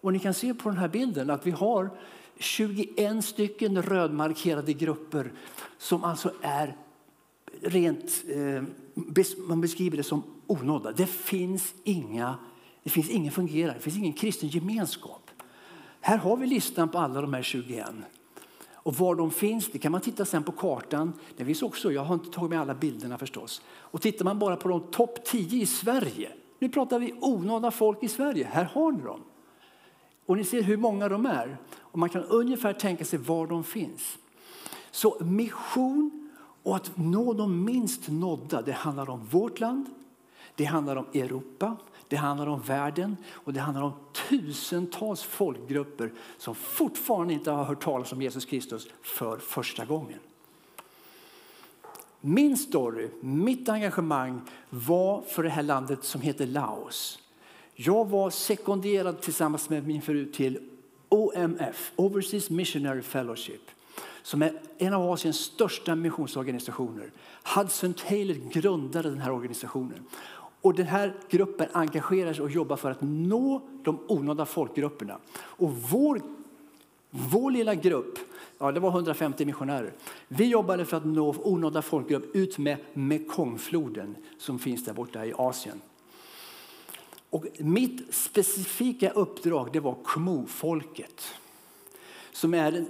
Och 0.00 0.12
ni 0.12 0.18
kan 0.18 0.34
se 0.34 0.54
på 0.54 0.68
den 0.68 0.78
här 0.78 0.88
bilden 0.88 1.30
att 1.30 1.46
vi 1.46 1.50
har 1.50 1.90
21 2.38 3.24
stycken 3.24 3.82
rödmarkerade 3.82 4.72
grupper 4.72 5.32
som 5.78 6.04
alltså 6.04 6.32
är 6.42 6.76
rent, 7.60 8.24
eh, 8.28 8.62
man 9.48 9.60
beskriver 9.60 9.96
det 9.96 10.02
som 10.02 10.22
onådda. 10.46 10.92
Det 10.92 11.06
finns, 11.06 11.74
inga, 11.84 12.38
det 12.82 12.90
finns 12.90 13.10
ingen 13.10 13.32
fungerande, 13.32 13.74
det 13.74 13.82
finns 13.82 13.96
ingen 13.96 14.12
kristen 14.12 14.48
gemenskap. 14.48 15.30
Här 16.00 16.18
har 16.18 16.36
vi 16.36 16.46
listan 16.46 16.88
på 16.88 16.98
alla 16.98 17.20
de 17.20 17.34
här 17.34 17.42
21. 17.42 17.86
Och 18.72 18.94
var 18.94 19.14
de 19.14 19.30
finns 19.30 19.70
det 19.72 19.78
kan 19.78 19.92
man 19.92 20.00
titta 20.00 20.24
sen 20.24 20.42
på 20.42 20.52
kartan. 20.52 21.12
Det 21.36 21.44
finns 21.44 21.62
också, 21.62 21.92
jag 21.92 22.04
har 22.04 22.14
inte 22.14 22.30
tagit 22.30 22.50
med 22.50 22.60
alla 22.60 22.74
bilderna 22.74 23.18
förstås. 23.18 23.62
Och 23.68 24.02
tittar 24.02 24.24
man 24.24 24.38
bara 24.38 24.56
på 24.56 24.68
de 24.68 24.80
topp 24.80 25.24
10 25.24 25.62
i 25.62 25.66
Sverige. 25.66 26.32
Nu 26.58 26.68
pratar 26.68 26.98
vi 26.98 27.14
onådda 27.20 27.70
folk 27.70 28.02
i 28.02 28.08
Sverige. 28.08 28.48
Här 28.52 28.64
har 28.64 28.92
ni 28.92 29.02
dem. 29.02 29.20
Och 30.28 30.36
ni 30.36 30.44
ser 30.44 30.62
hur 30.62 30.76
många 30.76 31.08
de 31.08 31.26
är. 31.26 31.56
Och 31.76 31.98
man 31.98 32.08
kan 32.08 32.24
ungefär 32.24 32.72
tänka 32.72 33.04
sig 33.04 33.18
var 33.18 33.46
de 33.46 33.64
finns. 33.64 34.18
Så 34.90 35.16
mission 35.20 36.30
och 36.62 36.76
att 36.76 36.96
nå 36.96 37.32
de 37.32 37.64
minst 37.64 38.08
nådda, 38.08 38.62
det 38.62 38.72
handlar 38.72 39.10
om 39.10 39.24
vårt 39.24 39.60
land, 39.60 39.86
det 40.54 40.64
handlar 40.64 40.96
om 40.96 41.06
Europa, 41.14 41.76
det 42.08 42.16
handlar 42.16 42.46
om 42.46 42.60
världen 42.60 43.16
och 43.30 43.52
det 43.52 43.60
handlar 43.60 43.82
om 43.82 43.92
tusentals 44.28 45.22
folkgrupper 45.22 46.12
som 46.38 46.54
fortfarande 46.54 47.34
inte 47.34 47.50
har 47.50 47.64
hört 47.64 47.84
talas 47.84 48.12
om 48.12 48.22
Jesus 48.22 48.44
Kristus 48.44 48.88
för 49.02 49.38
första 49.38 49.84
gången. 49.84 50.18
Min 52.20 52.56
story, 52.56 53.08
mitt 53.20 53.68
engagemang 53.68 54.40
var 54.70 55.22
för 55.22 55.42
det 55.42 55.50
här 55.50 55.62
landet 55.62 56.04
som 56.04 56.20
heter 56.20 56.46
Laos. 56.46 57.18
Jag 57.80 58.08
var 58.08 58.30
sekonderad 58.30 59.20
tillsammans 59.20 59.70
med 59.70 59.86
min 59.86 60.02
fru 60.02 60.26
till 60.26 60.58
OMF, 61.08 61.92
Overseas 61.96 62.50
Missionary 62.50 63.02
Fellowship 63.02 63.60
som 64.22 64.42
är 64.42 64.52
en 64.78 64.94
av 64.94 65.10
Asiens 65.10 65.36
största 65.36 65.94
missionsorganisationer. 65.94 67.10
Hudson 67.56 67.94
Taylor 67.94 68.34
grundade 68.34 69.10
den 69.10 69.20
här 69.20 69.32
organisationen. 69.32 70.04
Och 70.60 70.74
den 70.74 70.86
här 70.86 71.14
gruppen 71.28 71.68
engagerar 71.72 72.32
sig 72.32 72.44
och 72.44 72.50
jobbar 72.50 72.76
för 72.76 72.90
att 72.90 73.00
nå 73.00 73.62
de 73.82 73.98
onådda 74.08 74.46
folkgrupperna. 74.46 75.18
Och 75.34 75.72
vår, 75.72 76.22
vår 77.10 77.50
lilla 77.50 77.74
grupp, 77.74 78.18
ja, 78.58 78.72
det 78.72 78.80
var 78.80 78.90
150 78.90 79.44
missionärer, 79.44 79.92
vi 80.28 80.44
jobbade 80.44 80.84
för 80.84 80.96
att 80.96 81.06
nå 81.06 81.34
onådda 81.38 81.82
folkgrupp 81.82 82.34
ut 82.36 82.58
med 82.58 82.76
Mekongfloden 82.92 84.16
som 84.38 84.58
finns 84.58 84.84
där 84.84 84.92
borta 84.92 85.26
i 85.26 85.32
Asien. 85.36 85.80
Och 87.30 87.46
mitt 87.58 88.14
specifika 88.14 89.10
uppdrag 89.10 89.72
det 89.72 89.80
var 89.80 89.96
Khmu-folket 90.04 91.34
som 92.32 92.54
är 92.54 92.86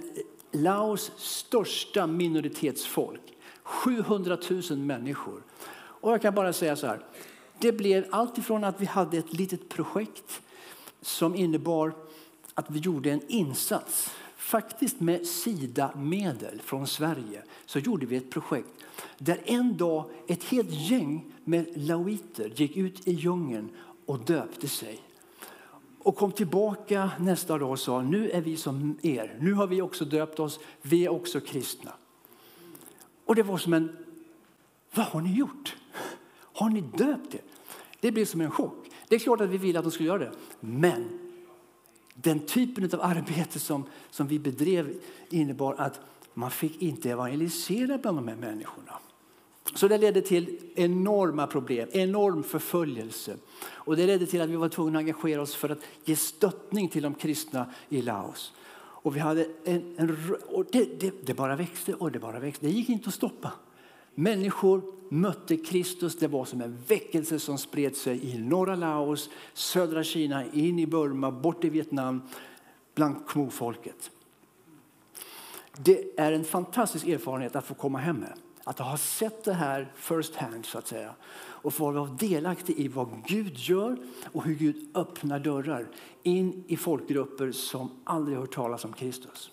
Laos 0.51 1.11
största 1.17 2.07
minoritetsfolk. 2.07 3.21
700 3.63 4.37
000 4.69 4.77
människor. 4.77 5.43
Och 5.73 6.11
jag 6.11 6.21
kan 6.21 6.35
bara 6.35 6.53
säga 6.53 6.75
så 6.75 6.87
här. 6.87 7.05
Det 7.59 7.71
blev 7.71 8.05
allt 8.09 8.37
ifrån 8.37 8.63
att 8.63 8.81
vi 8.81 8.85
hade 8.85 9.17
ett 9.17 9.33
litet 9.33 9.69
projekt 9.69 10.41
som 11.01 11.35
innebar 11.35 11.93
att 12.53 12.65
vi 12.69 12.79
gjorde 12.79 13.11
en 13.11 13.21
insats. 13.27 14.11
Faktiskt 14.37 14.99
med 14.99 15.27
Sida-medel 15.27 16.61
från 16.61 16.87
Sverige 16.87 17.43
så 17.65 17.79
gjorde 17.79 18.05
vi 18.05 18.15
ett 18.15 18.29
projekt 18.29 18.69
där 19.17 19.41
en 19.45 19.77
dag 19.77 20.05
ett 20.27 20.43
helt 20.43 20.71
gäng 20.71 21.33
med 21.43 21.65
laoiter 21.75 22.51
gick 22.55 22.77
ut 22.77 23.07
i 23.07 23.13
djungeln 23.13 23.69
och 24.09 24.19
döpte 24.19 24.67
sig. 24.67 24.99
Och 25.99 26.15
kom 26.15 26.31
tillbaka 26.31 27.11
nästa 27.19 27.57
dag 27.57 27.71
och 27.71 27.79
sa 27.79 28.01
nu 28.01 28.29
är 28.29 28.41
vi 28.41 28.57
som 28.57 28.97
er. 29.01 29.37
Nu 29.39 29.53
har 29.53 29.67
vi 29.67 29.81
också 29.81 30.05
döpt 30.05 30.39
oss. 30.39 30.59
Vi 30.81 31.05
är 31.05 31.09
också 31.09 31.39
kristna. 31.39 31.91
Och 33.25 33.35
det 33.35 33.43
var 33.43 33.57
som 33.57 33.73
en, 33.73 33.97
vad 34.93 35.05
har 35.05 35.21
ni 35.21 35.33
gjort? 35.33 35.75
Har 36.31 36.69
ni 36.69 36.81
döpt 36.81 37.35
er? 37.35 37.41
Det 37.99 38.11
blev 38.11 38.25
som 38.25 38.41
en 38.41 38.51
chock. 38.51 38.89
Det 39.07 39.15
är 39.15 39.19
klart 39.19 39.41
att 39.41 39.49
vi 39.49 39.57
ville 39.57 39.79
att 39.79 39.85
de 39.85 39.91
skulle 39.91 40.09
göra 40.09 40.19
det. 40.19 40.31
Men 40.59 41.19
den 42.13 42.39
typen 42.39 42.89
av 42.93 43.01
arbete 43.01 43.59
som, 43.59 43.83
som 44.09 44.27
vi 44.27 44.39
bedrev 44.39 45.01
innebar 45.29 45.75
att 45.77 45.99
man 46.33 46.51
fick 46.51 46.81
inte 46.81 47.09
evangelisera 47.09 47.97
bland 47.97 48.17
de 48.17 48.27
här 48.27 48.35
människorna. 48.35 48.99
Så 49.73 49.87
det 49.87 49.97
ledde 49.97 50.21
till 50.21 50.57
enorma 50.75 51.47
problem, 51.47 51.89
enorm 51.91 52.43
förföljelse. 52.43 53.35
Och 53.67 53.95
det 53.95 54.05
ledde 54.05 54.25
till 54.25 54.41
att 54.41 54.49
vi 54.49 54.55
var 54.55 54.69
tvungna 54.69 54.99
att 54.99 55.03
engagera 55.03 55.41
oss 55.41 55.55
för 55.55 55.69
att 55.69 55.79
ge 56.05 56.15
stöttning 56.15 56.89
till 56.89 57.03
de 57.03 57.13
kristna 57.13 57.65
i 57.89 58.01
Laos. 58.01 58.53
Och 59.01 59.15
vi 59.15 59.19
hade 59.19 59.47
en, 59.63 59.95
en 59.97 60.35
och 60.47 60.65
det, 60.71 60.99
det, 60.99 61.13
det, 61.25 61.33
bara 61.33 61.55
växte 61.55 61.93
och 61.93 62.11
det 62.11 62.19
bara 62.19 62.39
växte. 62.39 62.65
Det 62.65 62.71
gick 62.71 62.89
inte 62.89 63.07
att 63.07 63.13
stoppa. 63.13 63.51
Människor 64.15 64.81
mötte 65.09 65.57
Kristus. 65.57 66.15
Det 66.15 66.27
var 66.27 66.45
som 66.45 66.61
en 66.61 66.77
väckelse 66.87 67.39
som 67.39 67.57
spred 67.57 67.95
sig 67.95 68.33
i 68.33 68.37
norra 68.37 68.75
Laos, 68.75 69.29
södra 69.53 70.03
Kina, 70.03 70.45
in 70.45 70.79
i 70.79 70.87
Burma, 70.87 71.31
bort 71.31 71.63
i 71.63 71.69
Vietnam, 71.69 72.21
bland 72.95 73.27
Khmu-folket. 73.27 74.11
Det 75.77 76.19
är 76.19 76.31
en 76.31 76.43
fantastisk 76.43 77.07
erfarenhet 77.07 77.55
att 77.55 77.65
få 77.65 77.73
komma 77.73 77.99
hem 77.99 78.17
med. 78.17 78.33
Att 78.69 78.79
ha 78.79 78.97
sett 78.97 79.43
det 79.43 79.53
här 79.53 79.91
first 79.95 80.35
hand 80.35 80.65
så 80.65 80.77
att 80.77 80.87
säga 80.87 81.15
och 81.39 81.73
få 81.73 81.91
vara 81.91 82.05
delaktig 82.05 82.79
i 82.79 82.87
vad 82.87 83.23
Gud 83.27 83.57
gör 83.57 83.97
och 84.31 84.43
hur 84.43 84.55
Gud 84.55 84.89
öppnar 84.97 85.39
dörrar 85.39 85.87
in 86.23 86.63
i 86.67 86.77
folkgrupper 86.77 87.51
som 87.51 87.91
aldrig 88.03 88.37
hört 88.37 88.55
talas 88.55 88.85
om 88.85 88.93
Kristus. 88.93 89.51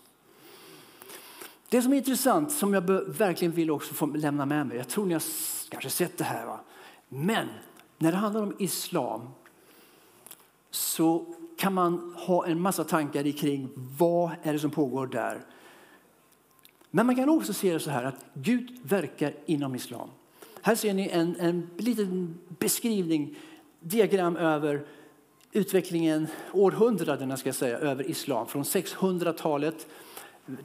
Det 1.68 1.82
som 1.82 1.92
är 1.92 1.96
intressant, 1.96 2.52
som 2.52 2.75
jag 2.75 2.82
verkligen 3.06 3.52
vill 3.52 3.70
också 3.70 3.94
få 3.94 4.06
lämna 4.06 4.46
med 4.46 4.66
mig, 4.66 4.76
jag 4.76 4.88
tror 4.88 5.06
ni 5.06 5.14
har 5.14 5.23
kanske 5.68 5.90
sett 5.90 6.18
det 6.18 6.25
här, 6.25 6.46
va? 6.46 6.61
men 7.08 7.49
när 7.99 8.12
det 8.12 8.18
handlar 8.18 8.42
om 8.42 8.54
islam 8.58 9.28
så 10.70 11.35
kan 11.58 11.75
man 11.75 12.14
ha 12.16 12.46
en 12.46 12.61
massa 12.61 12.85
tankar 12.85 13.32
kring 13.32 13.68
vad 13.99 14.30
är 14.42 14.52
det 14.52 14.58
som 14.58 14.70
pågår 14.70 15.06
där. 15.06 15.46
Men 16.97 17.07
man 17.07 17.17
kan 17.17 17.29
också 17.29 17.53
se 17.53 17.73
det 17.73 17.81
så 17.81 17.91
här 17.91 18.05
att 18.05 18.25
Gud 18.35 18.71
verkar 18.83 19.35
inom 19.47 19.75
islam. 19.75 20.09
Här 20.62 20.75
ser 20.75 20.95
ni 20.95 21.09
en, 21.09 21.37
en 21.41 21.71
liten 21.76 22.38
beskrivning, 22.59 23.37
diagram 23.81 24.37
över 24.37 24.87
utvecklingen, 25.53 26.26
århundradena 26.53 27.37
ska 27.37 27.49
jag 27.49 27.57
säga, 27.57 27.79
över 27.79 28.11
islam. 28.11 28.47
Från 28.47 28.62
600-talet 28.62 29.87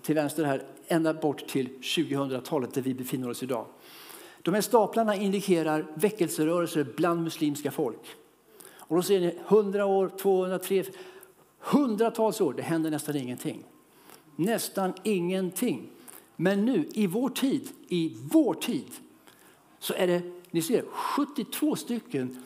till 0.02 0.16
vänster 0.16 0.44
här, 0.44 0.64
ända 0.88 1.14
bort 1.14 1.48
till 1.48 1.70
2000-talet 1.82 2.74
där 2.74 2.82
vi 2.82 2.94
befinner 2.94 3.30
oss 3.30 3.44
idag. 3.44 3.66
De 4.42 4.54
här 4.54 4.62
staplarna 4.62 5.16
indikerar 5.16 5.86
väckelserörelser 5.94 6.86
bland 6.96 7.24
muslimska 7.24 7.72
folk. 7.72 8.16
Och 8.74 8.96
då 8.96 9.02
ser 9.02 9.20
ni 9.20 9.38
100 9.48 9.86
år, 9.86 10.12
200, 10.18 10.60
300, 10.60 10.92
hundratals 11.60 12.42
år, 12.42 12.54
det 12.54 12.64
händer 12.64 12.92
nästan 12.92 13.16
ingenting. 13.16 13.64
Nästan 14.36 14.94
ingenting. 15.04 15.90
Men 16.42 16.66
nu 16.66 16.90
i 16.94 17.08
vår 17.08 17.30
tid, 17.30 17.70
i 17.88 18.18
vår 18.32 18.54
tid 18.54 18.92
så 19.80 19.94
är 19.94 20.08
det 20.08 20.22
ni 20.52 20.62
ser, 20.62 20.86
72 20.92 21.76
stycken 21.76 22.44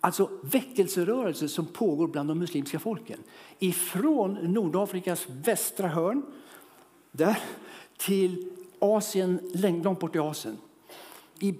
alltså 0.00 0.30
väckelserörelser 0.42 1.46
som 1.46 1.66
pågår 1.66 2.06
bland 2.08 2.28
de 2.28 2.38
muslimska 2.38 2.78
folken. 2.78 3.18
Ifrån 3.58 4.32
Nordafrikas 4.32 5.26
västra 5.28 5.88
hörn 5.88 6.22
där, 7.12 7.38
till 7.96 8.50
Asien, 8.78 9.40
långt 9.82 10.00
bort 10.00 10.16
i 10.16 10.18
Asien. 10.18 10.56
I, 11.40 11.54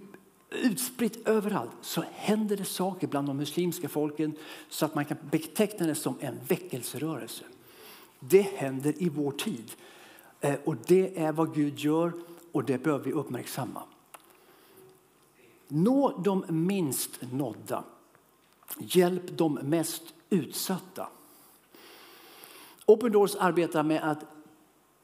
utspritt 0.51 1.29
överallt 1.29 1.71
så 1.81 2.05
händer 2.13 2.57
det 2.57 2.65
saker 2.65 3.07
bland 3.07 3.29
de 3.29 3.37
muslimska 3.37 3.89
folken 3.89 4.33
så 4.69 4.85
att 4.85 4.95
man 4.95 5.05
kan 5.05 5.17
beteckna 5.31 5.87
det 5.87 5.95
som 5.95 6.15
en 6.21 6.39
väckelserörelse. 6.49 7.45
Det 8.21 8.43
händer 8.43 9.03
i 9.03 9.09
vår 9.09 9.33
tid. 9.33 9.73
Eh, 10.47 10.59
och 10.65 10.77
det 10.87 11.19
är 11.19 11.33
vad 11.33 11.55
Gud 11.55 11.79
gör 11.79 12.13
och 12.53 12.65
det 12.65 12.83
bör 12.83 12.99
vi 12.99 13.13
uppmärksamma. 13.13 13.83
Nå 15.69 16.21
de 16.25 16.45
minst 16.49 17.11
nådda. 17.33 17.85
Hjälp 18.79 19.39
de 19.39 19.55
mest 19.55 20.03
utsatta. 20.31 21.09
Open 22.87 23.13
Doors 23.13 23.37
arbetar 23.37 23.83
med 23.83 24.11
att 24.11 24.19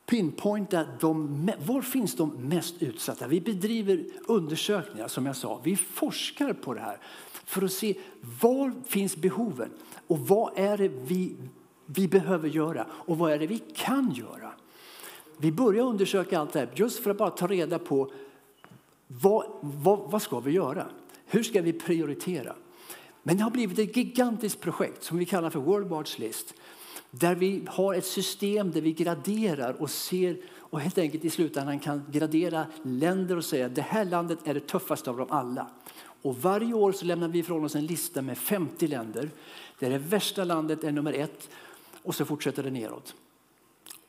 pinpointa 0.06 0.86
de, 1.00 1.50
var 1.66 1.82
finns 1.82 2.16
de 2.16 2.28
mest 2.30 2.82
utsatta. 2.82 3.26
Vi 3.26 3.40
bedriver 3.40 4.04
undersökningar 4.26 5.08
som 5.08 5.26
jag 5.26 5.36
sa. 5.36 5.60
Vi 5.64 5.76
forskar 5.76 6.52
på 6.52 6.74
det 6.74 6.80
här 6.80 6.98
för 7.32 7.62
att 7.62 7.72
se 7.72 7.98
var 8.40 8.72
finns 8.86 9.16
behoven 9.16 9.70
och 10.06 10.18
vad 10.18 10.58
är 10.58 10.78
det 10.78 10.88
vi, 10.88 11.36
vi 11.86 12.08
behöver 12.08 12.48
göra 12.48 12.86
och 12.90 13.18
vad 13.18 13.32
är 13.32 13.38
det 13.38 13.46
vi 13.46 13.58
kan 13.58 14.12
göra. 14.12 14.52
Vi 15.36 15.52
börjar 15.52 15.84
undersöka 15.84 16.38
allt 16.38 16.52
det 16.52 16.58
här 16.58 16.68
just 16.74 17.02
för 17.02 17.10
att 17.10 17.18
bara 17.18 17.30
ta 17.30 17.46
reda 17.46 17.78
på 17.78 18.12
vad, 19.06 19.46
vad, 19.60 19.98
vad 19.98 20.22
ska 20.22 20.40
vi 20.40 20.50
göra? 20.50 20.86
Hur 21.26 21.42
ska 21.42 21.62
vi 21.62 21.72
prioritera? 21.72 22.54
Men 23.22 23.36
det 23.36 23.42
har 23.42 23.50
blivit 23.50 23.78
ett 23.78 23.96
gigantiskt 23.96 24.60
projekt 24.60 25.04
som 25.04 25.18
vi 25.18 25.24
kallar 25.24 25.50
för 25.50 25.60
World 25.60 25.86
Watch 25.86 26.18
List 26.18 26.54
där 27.10 27.34
vi 27.34 27.64
har 27.68 27.94
ett 27.94 28.06
system 28.06 28.70
där 28.70 28.80
vi 28.80 28.92
graderar 28.92 29.82
och 29.82 29.90
ser 29.90 30.36
och 30.58 30.80
helt 30.80 30.98
enkelt 30.98 31.24
i 31.24 31.30
slutändan 31.30 31.78
kan 31.78 32.04
gradera 32.10 32.66
länder 32.82 33.36
och 33.36 33.44
säga 33.44 33.66
att 33.66 33.74
det 33.74 33.82
här 33.82 34.04
landet 34.04 34.38
är 34.44 34.54
det 34.54 34.60
tuffaste 34.60 35.10
av 35.10 35.16
dem 35.16 35.26
alla. 35.30 35.70
Och 36.22 36.36
varje 36.36 36.74
år 36.74 36.92
så 36.92 37.04
lämnar 37.04 37.28
vi 37.28 37.38
ifrån 37.38 37.64
oss 37.64 37.74
en 37.74 37.86
lista 37.86 38.22
med 38.22 38.38
50 38.38 38.86
länder 38.86 39.30
där 39.78 39.90
det 39.90 39.98
värsta 39.98 40.44
landet 40.44 40.84
är 40.84 40.92
nummer 40.92 41.12
ett 41.12 41.48
och 42.02 42.14
så 42.14 42.24
fortsätter 42.24 42.62
det 42.62 42.70
neråt. 42.70 43.14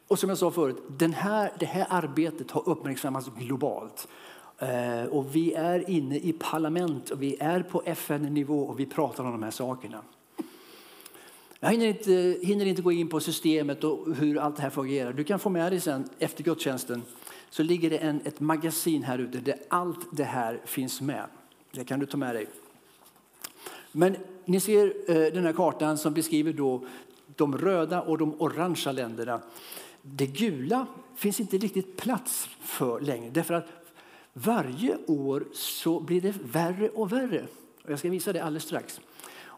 Och 0.08 0.20
som 0.20 0.30
jag 0.30 0.38
sa 0.38 0.52
förut, 0.52 0.78
den 0.88 1.14
här, 1.14 1.52
det 1.60 1.66
här 1.66 1.88
arbetet 1.90 2.52
har 2.52 2.70
uppmärksammats 2.70 3.30
globalt. 3.38 4.08
Eh, 4.58 5.04
och 5.04 5.36
vi 5.36 5.54
är 5.54 5.90
inne 5.90 6.18
i 6.18 6.34
parlament 6.34 7.10
och 7.10 7.22
vi 7.22 7.38
är 7.40 7.64
på 7.64 7.82
FN-nivå 7.86 8.64
och 8.64 8.80
vi 8.80 8.86
pratar 8.86 9.24
om 9.24 9.32
de 9.32 9.44
här 9.44 9.52
sakerna. 9.52 10.02
Jag 11.60 11.72
hinner 11.72 11.88
inte, 11.88 12.38
hinner 12.48 12.66
inte 12.66 12.82
gå 12.82 12.92
in 12.92 13.10
på 13.10 13.20
systemet 13.20 13.84
och 13.84 14.16
hur 14.16 14.38
allt 14.38 14.56
det 14.56 14.62
här 14.62 14.70
fungerar. 14.70 15.14
Du 15.14 15.24
kan 15.24 15.40
få 15.40 15.50
med 15.50 15.72
dig 15.72 15.80
sen 15.80 16.10
efter 16.20 16.44
gudstjänsten 16.44 17.04
så 17.50 17.64
ligger 17.64 17.90
det 17.90 17.98
en, 17.98 18.22
ett 18.26 18.40
magasin 18.40 19.04
här 19.04 19.18
ute 19.18 19.38
där 19.38 19.56
allt 19.68 20.18
det 20.18 20.24
här 20.24 20.62
finns 20.66 21.02
med. 21.02 21.26
Det 21.72 21.84
kan 21.84 22.00
du 22.00 22.06
ta 22.06 22.18
med 22.18 22.36
dig. 22.36 22.48
Men 23.92 24.16
ni 24.46 24.60
ser 24.60 24.94
eh, 25.08 25.34
den 25.34 25.44
här 25.44 25.54
kartan 25.54 25.98
som 25.98 26.14
beskriver 26.14 26.54
då 26.54 26.86
de 27.36 27.58
röda 27.58 28.02
och 28.02 28.18
de 28.18 28.42
orangea 28.42 28.92
länderna. 28.92 29.42
Det 30.06 30.28
gula 30.28 30.88
finns 31.16 31.40
inte 31.40 31.58
riktigt 31.58 31.98
plats 31.98 32.50
för 32.60 33.02
längre 33.02 33.30
därför 33.30 33.54
att 33.54 33.68
varje 34.34 34.98
år 35.08 35.46
så 35.54 36.00
blir 36.00 36.22
det 36.22 36.36
värre 36.44 36.90
och 36.90 37.12
värre. 37.12 37.48
Jag 37.88 38.00
ska 38.00 38.10
visa 38.10 38.34
det 38.34 38.44
alldeles 38.44 38.64
strax. 38.64 39.02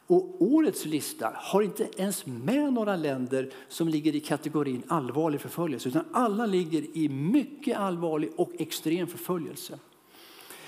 Och 0.08 0.42
årets 0.42 0.86
lista 0.86 1.34
har 1.36 1.62
inte 1.62 1.88
ens 1.98 2.26
med 2.26 2.74
några 2.74 2.96
länder 2.96 3.52
som 3.68 3.88
ligger 3.88 4.16
i 4.16 4.20
kategorin 4.20 4.84
allvarlig 4.88 5.42
förföljelse 5.42 5.90
utan 5.90 6.06
alla 6.14 6.46
ligger 6.46 6.98
i 6.98 7.10
mycket 7.10 7.78
allvarlig 7.78 8.32
och 8.36 8.52
extrem 8.60 9.08
förföljelse. 9.08 9.80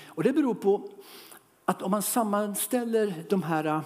Och 0.06 0.22
det 0.22 0.32
beror 0.32 0.54
på 0.54 0.90
att 1.64 1.82
om 1.82 1.90
man 1.90 2.02
sammanställer 2.02 3.14
de 3.28 3.42
här, 3.42 3.80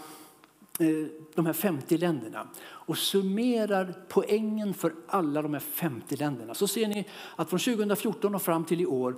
Eh, 0.83 1.07
de 1.35 1.47
här 1.47 1.53
50 1.53 1.99
länderna 1.99 2.49
och 2.65 2.99
summerar 2.99 3.95
poängen 4.09 4.75
för 4.75 4.95
alla 5.07 5.43
de 5.43 5.53
här 5.53 5.61
50 5.61 6.17
länderna 6.17 6.55
så 6.55 6.69
ser 6.69 6.89
ni 6.89 7.09
att 7.37 7.51
från 7.51 7.61
2014 7.61 8.35
och 8.35 8.43
fram 8.43 8.65
till 8.65 8.81
i 8.81 8.87
år 8.87 9.17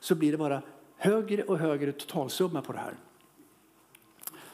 så 0.00 0.14
blir 0.14 0.32
det 0.32 0.38
bara 0.38 0.62
högre 0.96 1.42
och 1.42 1.58
högre 1.58 1.92
totalsumma 1.92 2.62
på 2.62 2.72
det 2.72 2.78
här. 2.78 2.94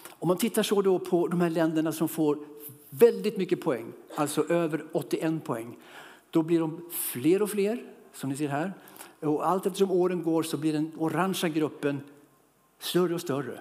Om 0.09 0.29
man 0.29 0.37
tittar 0.37 0.63
så 0.63 0.83
då 0.83 0.99
på 0.99 1.29
de 1.29 1.41
här 1.41 1.51
länderna 1.51 1.93
som 1.93 2.09
får 2.09 2.39
väldigt 2.91 3.37
mycket 3.37 3.61
poäng, 3.61 3.93
alltså 4.15 4.53
över 4.53 4.85
81 4.93 5.45
poäng, 5.45 5.79
då 6.31 6.43
blir 6.43 6.61
de 6.61 6.89
fler 6.91 7.43
och 7.43 7.51
fler, 7.51 7.83
som 8.13 8.31
ni 8.31 8.37
ser 8.37 8.49
här. 8.49 8.73
Och 9.21 9.49
allt 9.49 9.67
eftersom 9.67 9.91
åren 9.91 10.23
går 10.23 10.43
så 10.43 10.57
blir 10.57 10.73
den 10.73 10.93
orangea 10.97 11.51
gruppen 11.51 12.01
större 12.79 13.15
och 13.15 13.21
större. 13.21 13.61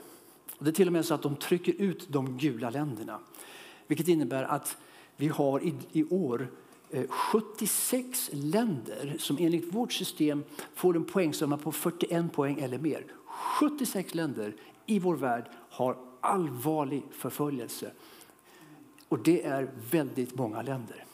Och 0.61 0.65
det 0.65 0.71
är 0.71 0.73
till 0.73 0.87
och 0.87 0.93
med 0.93 1.05
så 1.05 1.13
att 1.13 1.21
de 1.21 1.35
trycker 1.35 1.73
ut 1.77 2.07
de 2.09 2.37
gula 2.37 2.69
länderna. 2.69 3.19
Vilket 3.87 4.07
innebär 4.07 4.43
att 4.43 4.77
vi 5.15 5.27
har 5.27 5.63
i, 5.63 5.73
i 5.91 6.03
år 6.03 6.47
eh, 6.89 7.07
76 7.07 8.29
länder 8.33 9.15
som 9.19 9.37
enligt 9.39 9.73
vårt 9.73 9.93
system 9.93 10.43
får 10.75 10.95
en 10.95 11.03
poängsumma 11.03 11.57
på 11.57 11.71
41 11.71 12.33
poäng 12.33 12.59
eller 12.59 12.77
mer. 12.77 13.05
76 13.25 14.15
länder 14.15 14.55
i 14.85 14.99
vår 14.99 15.15
värld 15.15 15.45
har 15.69 15.97
allvarlig 16.19 17.03
förföljelse. 17.11 17.91
Och 19.07 19.19
det 19.19 19.45
är 19.45 19.71
väldigt 19.91 20.35
många 20.35 20.61
länder. 20.61 21.05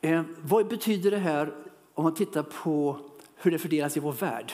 Eh, 0.00 0.22
vad 0.42 0.68
betyder 0.68 1.10
det 1.10 1.18
här 1.18 1.54
om 1.94 2.04
man 2.04 2.14
tittar 2.14 2.42
på 2.42 2.98
hur 3.36 3.50
det 3.50 3.58
fördelas 3.58 3.96
i 3.96 4.00
vår 4.00 4.12
värld? 4.12 4.52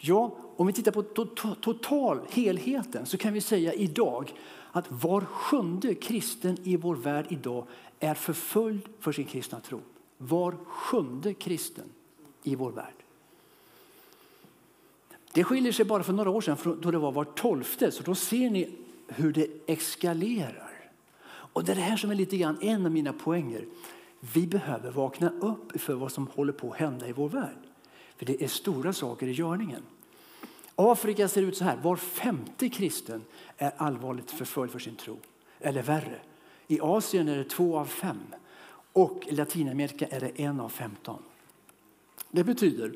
Ja, 0.00 0.36
om 0.56 0.66
vi 0.66 0.72
tittar 0.72 0.92
på 0.92 1.02
to 1.02 1.54
total 1.54 2.20
helheten 2.30 3.06
så 3.06 3.18
kan 3.18 3.32
vi 3.32 3.40
säga 3.40 3.72
idag 3.72 4.32
att 4.72 4.92
var 5.02 5.20
sjunde 5.20 5.94
kristen 5.94 6.58
i 6.64 6.76
vår 6.76 6.96
värld 6.96 7.26
idag 7.28 7.66
är 8.00 8.14
förföljd 8.14 8.88
för 9.00 9.12
sin 9.12 9.24
kristna 9.24 9.60
tro. 9.60 9.80
Var 10.18 10.56
sjunde 10.66 11.34
kristen 11.34 11.84
i 12.42 12.54
vår 12.54 12.70
värld. 12.70 12.94
Det 15.32 15.44
skiljer 15.44 15.72
sig 15.72 15.84
bara 15.84 16.02
för 16.02 16.12
några 16.12 16.30
år 16.30 16.40
sedan 16.40 16.78
då 16.82 16.90
det 16.90 16.98
var 16.98 17.12
var 17.12 17.24
tolfte. 17.24 17.90
Så 17.90 18.02
då 18.02 18.14
ser 18.14 18.50
ni 18.50 18.76
hur 19.08 19.32
det 19.32 19.46
eskalerar. 19.66 20.90
Och 21.28 21.64
det 21.64 21.72
är 21.72 21.76
det 21.76 21.82
här 21.82 21.96
som 21.96 22.10
är 22.10 22.14
lite 22.14 22.36
grann 22.36 22.58
en 22.60 22.86
av 22.86 22.92
mina 22.92 23.12
poänger. 23.12 23.64
Vi 24.20 24.46
behöver 24.46 24.90
vakna 24.90 25.32
upp 25.40 25.80
för 25.80 25.94
vad 25.94 26.12
som 26.12 26.26
håller 26.26 26.52
på 26.52 26.72
att 26.72 26.78
hända 26.78 27.08
i 27.08 27.12
vår 27.12 27.28
värld. 27.28 27.67
För 28.18 28.26
det 28.26 28.44
är 28.44 28.48
stora 28.48 28.92
saker 28.92 29.26
i 29.26 29.32
görningen. 29.32 29.82
Afrika 30.76 31.28
ser 31.28 31.42
ut 31.42 31.56
så 31.56 31.64
här. 31.64 31.76
Var 31.76 31.96
femte 31.96 32.68
kristen 32.68 33.24
är 33.56 33.72
allvarligt 33.76 34.30
förföljd 34.30 34.72
för 34.72 34.78
sin 34.78 34.96
tro. 34.96 35.16
Eller 35.60 35.82
värre. 35.82 36.20
I 36.66 36.80
Asien 36.80 37.28
är 37.28 37.36
det 37.36 37.44
två 37.44 37.78
av 37.78 37.84
fem. 37.84 38.20
Och 38.92 39.22
i 39.26 39.34
Latinamerika 39.34 40.06
är 40.06 40.20
det 40.20 40.40
en 40.40 40.60
av 40.60 40.68
femton. 40.68 41.22
Det 42.30 42.44
betyder 42.44 42.92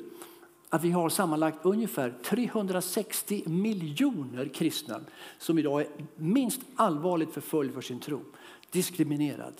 att 0.69 0.83
vi 0.83 0.91
har 0.91 1.09
sammanlagt 1.09 1.57
ungefär 1.61 2.13
360 2.23 3.43
miljoner 3.45 4.45
kristna 4.47 5.01
som 5.37 5.59
idag 5.59 5.81
är 5.81 5.87
minst 6.15 6.61
allvarligt 6.75 7.33
förföljd 7.33 7.73
för 7.73 7.81
sin 7.81 7.99
tro. 7.99 8.21
Diskriminerad. 8.71 9.53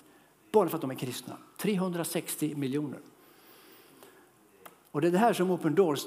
Bara 0.52 0.70
för 0.70 0.76
att 0.78 0.82
de 0.82 0.92
är 0.92 0.96
kristna. 0.96 1.38
360 1.58 2.56
miljoner. 2.56 3.00
Och 4.94 5.02
det 5.02 5.08
är 5.08 5.12
det 5.12 5.18
här 5.18 5.34
som 5.34 5.52
Open 5.52 5.76
Doors 5.76 6.06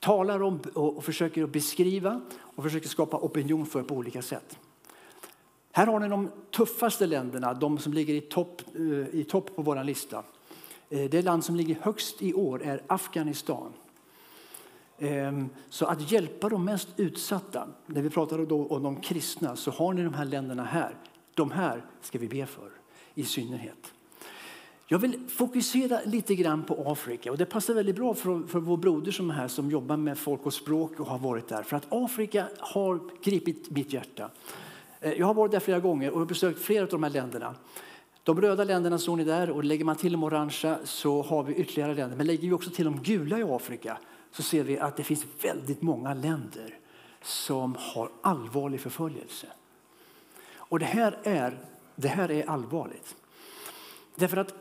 talar 0.00 0.42
om 0.42 0.60
och 0.74 1.04
försöker 1.04 1.46
beskriva 1.46 2.20
och 2.56 2.62
försöker 2.62 2.88
skapa 2.88 3.16
opinion 3.16 3.66
för 3.66 3.82
på 3.82 3.94
olika 3.94 4.22
sätt. 4.22 4.58
Här 5.72 5.86
har 5.86 6.00
ni 6.00 6.08
de 6.08 6.30
tuffaste 6.50 7.06
länderna, 7.06 7.54
de 7.54 7.78
som 7.78 7.92
ligger 7.92 8.14
i 8.14 8.20
topp, 8.20 8.62
eh, 8.74 9.20
i 9.20 9.26
topp 9.28 9.56
på 9.56 9.62
vår 9.62 9.84
lista. 9.84 10.22
Eh, 10.88 11.10
det 11.10 11.22
land 11.22 11.44
som 11.44 11.56
ligger 11.56 11.76
högst 11.82 12.22
i 12.22 12.34
år 12.34 12.62
är 12.62 12.82
Afghanistan. 12.86 13.72
Ehm, 14.98 15.48
så 15.68 15.86
att 15.86 16.12
hjälpa 16.12 16.48
de 16.48 16.64
mest 16.64 16.88
utsatta, 16.96 17.68
när 17.86 18.02
vi 18.02 18.10
pratar 18.10 18.38
då 18.38 18.66
om 18.66 18.82
de 18.82 19.00
kristna, 19.00 19.56
så 19.56 19.70
har 19.70 19.92
ni 19.92 20.02
de 20.02 20.14
här 20.14 20.24
länderna 20.24 20.64
här. 20.64 20.94
De 21.34 21.50
här 21.50 21.84
ska 22.00 22.18
vi 22.18 22.28
be 22.28 22.46
för 22.46 22.70
i 23.14 23.24
synnerhet. 23.24 23.92
Jag 24.92 24.98
vill 24.98 25.20
fokusera 25.28 26.00
lite 26.04 26.34
grann 26.34 26.62
på 26.62 26.84
Afrika 26.86 27.30
och 27.30 27.38
det 27.38 27.46
passar 27.46 27.74
väldigt 27.74 27.96
bra 27.96 28.14
för, 28.14 28.46
för 28.46 28.60
vår 28.60 28.76
broder 28.76 29.12
som 29.12 29.30
är 29.30 29.34
här 29.34 29.48
som 29.48 29.70
jobbar 29.70 29.96
med 29.96 30.18
folk 30.18 30.46
och 30.46 30.54
språk 30.54 31.00
och 31.00 31.06
har 31.06 31.18
varit 31.18 31.48
där. 31.48 31.62
För 31.62 31.76
att 31.76 31.86
Afrika 31.88 32.48
har 32.58 33.00
gripit 33.22 33.70
mitt 33.70 33.92
hjärta. 33.92 34.30
Eh, 35.00 35.12
jag 35.12 35.26
har 35.26 35.34
varit 35.34 35.52
där 35.52 35.60
flera 35.60 35.80
gånger 35.80 36.10
och 36.10 36.26
besökt 36.26 36.60
flera 36.60 36.82
av 36.82 36.88
de 36.88 37.02
här 37.02 37.10
länderna. 37.10 37.54
De 38.22 38.40
röda 38.40 38.64
länderna 38.64 38.98
såg 38.98 39.18
ni 39.18 39.24
där 39.24 39.50
och 39.50 39.64
lägger 39.64 39.84
man 39.84 39.96
till 39.96 40.12
de 40.12 40.24
orangea 40.24 40.78
så 40.84 41.22
har 41.22 41.42
vi 41.42 41.54
ytterligare 41.54 41.94
länder. 41.94 42.16
Men 42.16 42.26
lägger 42.26 42.48
vi 42.48 42.52
också 42.52 42.70
till 42.70 42.84
de 42.84 43.02
gula 43.02 43.38
i 43.38 43.42
Afrika 43.42 43.98
så 44.32 44.42
ser 44.42 44.64
vi 44.64 44.78
att 44.78 44.96
det 44.96 45.02
finns 45.02 45.26
väldigt 45.42 45.82
många 45.82 46.14
länder 46.14 46.78
som 47.22 47.76
har 47.78 48.10
allvarlig 48.22 48.80
förföljelse. 48.80 49.46
Och 50.54 50.78
det 50.78 50.84
här 50.86 51.18
är, 51.22 51.58
det 51.96 52.08
här 52.08 52.30
är 52.30 52.50
allvarligt. 52.50 53.16
Därför 54.14 54.36
att 54.36 54.54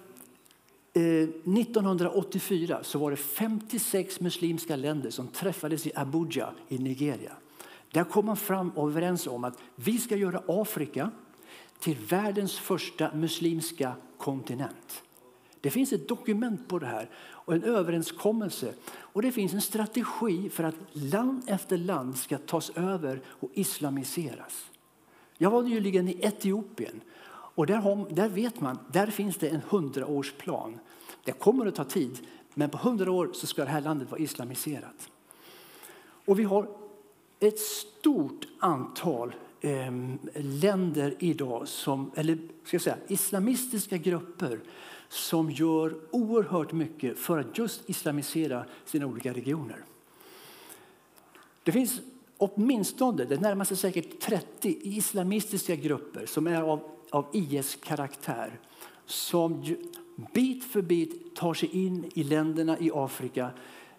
Eh, 0.93 1.03
1984 1.03 2.79
så 2.83 2.99
var 2.99 3.11
det 3.11 3.17
56 3.17 4.19
muslimska 4.19 4.75
länder 4.75 5.09
som 5.09 5.27
träffades 5.27 5.87
i 5.87 5.91
Abuja 5.95 6.53
i 6.67 6.77
Nigeria. 6.77 7.31
Där 7.91 8.03
kom 8.03 8.25
man 8.25 8.37
fram 8.37 8.69
och 8.69 8.89
överens 8.89 9.27
om 9.27 9.43
att 9.43 9.57
vi 9.75 9.97
ska 9.97 10.15
göra 10.15 10.43
Afrika 10.47 11.11
till 11.79 11.97
världens 11.97 12.59
första 12.59 13.15
muslimska 13.15 13.93
kontinent. 14.17 15.03
Det 15.61 15.69
finns 15.69 15.93
ett 15.93 16.07
dokument 16.07 16.67
på 16.67 16.79
det 16.79 16.85
här 16.85 17.09
och 17.17 17.53
en 17.53 17.63
överenskommelse. 17.63 18.73
Och 18.91 19.21
det 19.21 19.31
finns 19.31 19.53
en 19.53 19.61
strategi 19.61 20.49
för 20.49 20.63
att 20.63 20.75
land 20.91 21.43
efter 21.47 21.77
land 21.77 22.17
ska 22.17 22.37
tas 22.37 22.69
över 22.69 23.21
och 23.27 23.49
islamiseras. 23.53 24.65
Jag 25.37 25.51
var 25.51 25.63
nyligen 25.63 26.07
i 26.07 26.19
Etiopien 26.21 27.01
och 27.59 27.65
där, 27.65 27.77
har, 27.77 28.05
där 28.09 28.29
vet 28.29 28.61
man, 28.61 28.79
där 28.91 29.07
finns 29.07 29.37
det 29.37 29.49
en 29.49 29.61
hundraårsplan. 29.69 30.79
Det 31.23 31.31
kommer 31.31 31.65
att 31.65 31.75
ta 31.75 31.83
tid, 31.83 32.27
men 32.53 32.69
på 32.69 32.77
hundra 32.77 33.11
år 33.11 33.29
så 33.33 33.47
ska 33.47 33.63
det 33.63 33.71
här 33.71 33.81
landet 33.81 34.11
vara 34.11 34.21
islamiserat. 34.21 35.09
Och 36.01 36.39
vi 36.39 36.43
har 36.43 36.69
ett 37.39 37.59
stort 37.59 38.47
antal 38.59 39.35
eh, 39.61 39.91
länder 40.35 41.15
idag, 41.19 41.67
som, 41.67 42.11
eller 42.15 42.35
ska 42.63 42.75
jag 42.75 42.81
säga, 42.81 42.97
islamistiska 43.07 43.97
grupper 43.97 44.59
som 45.09 45.51
gör 45.51 45.95
oerhört 46.11 46.71
mycket 46.71 47.19
för 47.19 47.37
att 47.39 47.57
just 47.57 47.89
islamisera 47.89 48.65
sina 48.85 49.05
olika 49.05 49.33
regioner. 49.33 49.83
Det 51.63 51.71
finns 51.71 52.01
åtminstone, 52.37 53.25
det 53.25 53.41
närmar 53.41 53.65
sig 53.65 53.77
säkert 53.77 54.19
30 54.19 54.77
islamistiska 54.83 55.75
grupper 55.75 56.25
som 56.25 56.47
är 56.47 56.61
av, 56.61 56.98
av 57.09 57.25
IS-karaktär 57.31 58.59
som 59.05 59.75
bit 60.33 60.63
för 60.63 60.81
bit 60.81 61.35
tar 61.35 61.53
sig 61.53 61.69
in 61.85 62.11
i 62.13 62.23
länderna 62.23 62.79
i 62.79 62.91
Afrika 62.93 63.49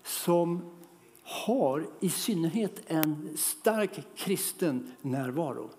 som 0.04 0.62
har 1.22 1.86
i 2.00 2.10
synnerhet 2.10 2.82
en 2.86 3.30
stark 3.36 3.90
kristen 4.16 4.92
närvaro. 5.02 5.70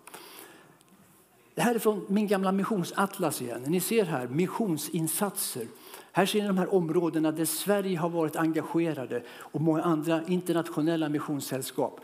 Det 1.56 1.62
här 1.62 1.76
är 1.76 1.80
från 1.80 2.06
min 2.08 2.28
gamla 2.28 2.52
missionsatlas 2.52 3.41
igen. 3.41 3.63
Ni 3.67 3.80
ser 3.80 4.06
här 4.06 4.28
missionsinsatser. 4.28 5.67
Här 6.12 6.26
ser 6.26 6.41
ni 6.41 6.48
de 6.48 6.58
här 6.58 6.74
områdena 6.74 7.32
där 7.32 7.46
Sverige 7.46 7.98
har 7.98 8.10
varit 8.10 8.36
engagerade 8.36 9.24
och 9.32 9.62
många 9.62 9.82
andra 9.82 10.24
internationella 10.28 11.10
missionssällskap. 11.10 12.00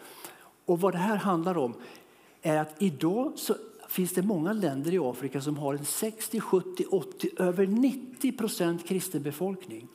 Och 0.66 0.82
vad 0.82 0.94
det 0.94 0.98
här 0.98 1.16
handlar 1.16 1.58
om 1.58 1.74
är 2.42 2.58
att 2.58 2.82
idag 2.82 3.32
så 3.36 3.56
finns 3.88 4.14
det 4.14 4.22
många 4.22 4.54
länder 4.54 4.94
i 4.94 4.98
Afrika 4.98 5.42
som 5.42 5.58
har 5.58 5.74
en 5.74 5.86
60, 5.86 6.40
70, 6.40 6.86
80, 6.90 7.30
över 7.38 7.68
90 7.68 8.32
procent 8.32 8.88
kristen 8.88 9.24
befolkning. 9.24 9.88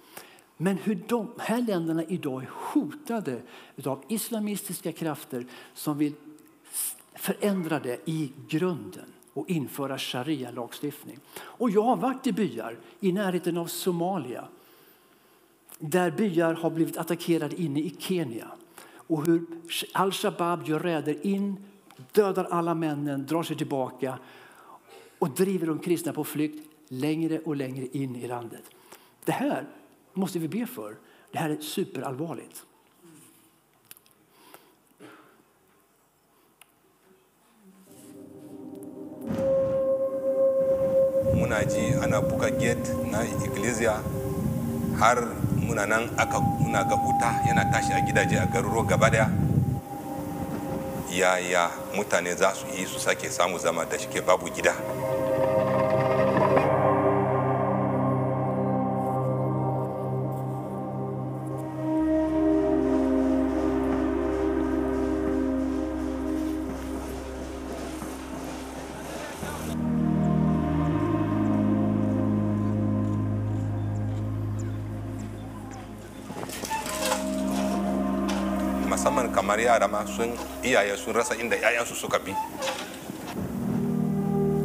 Men 0.57 0.77
hur 0.77 0.99
de 1.09 1.31
här 1.39 1.63
länderna 1.63 2.05
idag 2.05 2.43
är 2.43 2.51
hotade 2.53 3.43
av 3.85 4.05
islamistiska 4.09 4.93
krafter 4.93 5.47
som 5.75 5.99
vill 5.99 6.13
förändra 7.15 7.81
det 7.81 8.01
i 8.05 8.33
grunden 8.49 9.05
och 9.33 9.51
införa 9.51 9.99
sharia-lagstiftning. 9.99 11.19
Och 11.41 11.71
jag 11.71 11.83
har 11.83 11.97
varit 11.97 12.27
i 12.27 12.33
byar 12.33 12.79
i 13.01 13.13
närheten 13.13 13.59
av 13.59 13.67
Somalia 13.67 14.49
där 15.79 16.11
byar 16.11 16.55
har 16.55 16.71
blivit 16.71 16.97
attackerade 16.97 17.63
inne 17.63 17.81
i 17.81 17.97
Kenya 17.99 18.49
och 18.95 19.27
hur 19.27 19.47
al-Shabaab 19.93 20.69
gör 20.69 20.81
räder 20.81 21.27
in, 21.27 21.65
dödar 22.13 22.45
alla 22.45 22.75
männen, 22.75 23.27
drar 23.27 23.43
sig 23.43 23.57
tillbaka 23.57 24.19
och 25.19 25.31
driver 25.31 25.67
de 25.67 25.79
kristna 25.79 26.13
på 26.13 26.25
flykt 26.25 26.69
längre 26.89 27.39
och 27.39 27.57
längre 27.57 27.87
in 27.87 28.17
i 28.17 28.27
landet. 28.27 28.63
Det 29.25 29.33
här 29.33 29.67
måste 30.13 30.39
vi 30.39 30.49
be 30.49 30.67
för. 30.67 30.97
Det 31.33 31.39
här 31.39 31.51
är 31.51 31.57
superallvarligt. 31.61 32.67
muna 41.53 41.63
ji 41.63 41.95
ana 42.05 42.21
buga 42.21 42.49
gate 42.51 42.97
na 43.13 43.25
iglesia 43.45 44.01
har 45.01 45.19
muna 45.69 45.87
nan 45.87 46.09
aka 46.17 46.41
muna 46.41 46.83
ga 46.89 46.97
wuta 46.97 47.31
yana 47.47 47.65
tashi 47.73 47.93
a 47.93 48.01
gidaje 48.07 48.41
a 48.41 48.47
garuruwa 48.53 48.85
gaba 48.89 49.11
daya 49.11 49.52
yaya 51.13 51.71
mutane 51.95 52.35
za 52.35 52.55
su 52.55 52.67
yi 52.79 52.87
su 52.87 52.99
sake 53.01 53.31
samu 53.31 53.59
zama 53.59 53.85
da 53.85 53.99
shike 53.99 54.21
babu 54.21 54.49
gida? 54.49 54.73
Musamman 78.89 79.33
kamar 79.33 79.59
yara 79.61 79.89
ma 79.89 80.05
sun 80.07 80.33
iyaye 80.63 80.95
sun 80.97 81.15
rasa 81.15 81.35
inda 81.35 81.59
'ya'yansu 81.59 81.95
suka 81.99 82.19
bi. 82.23 82.31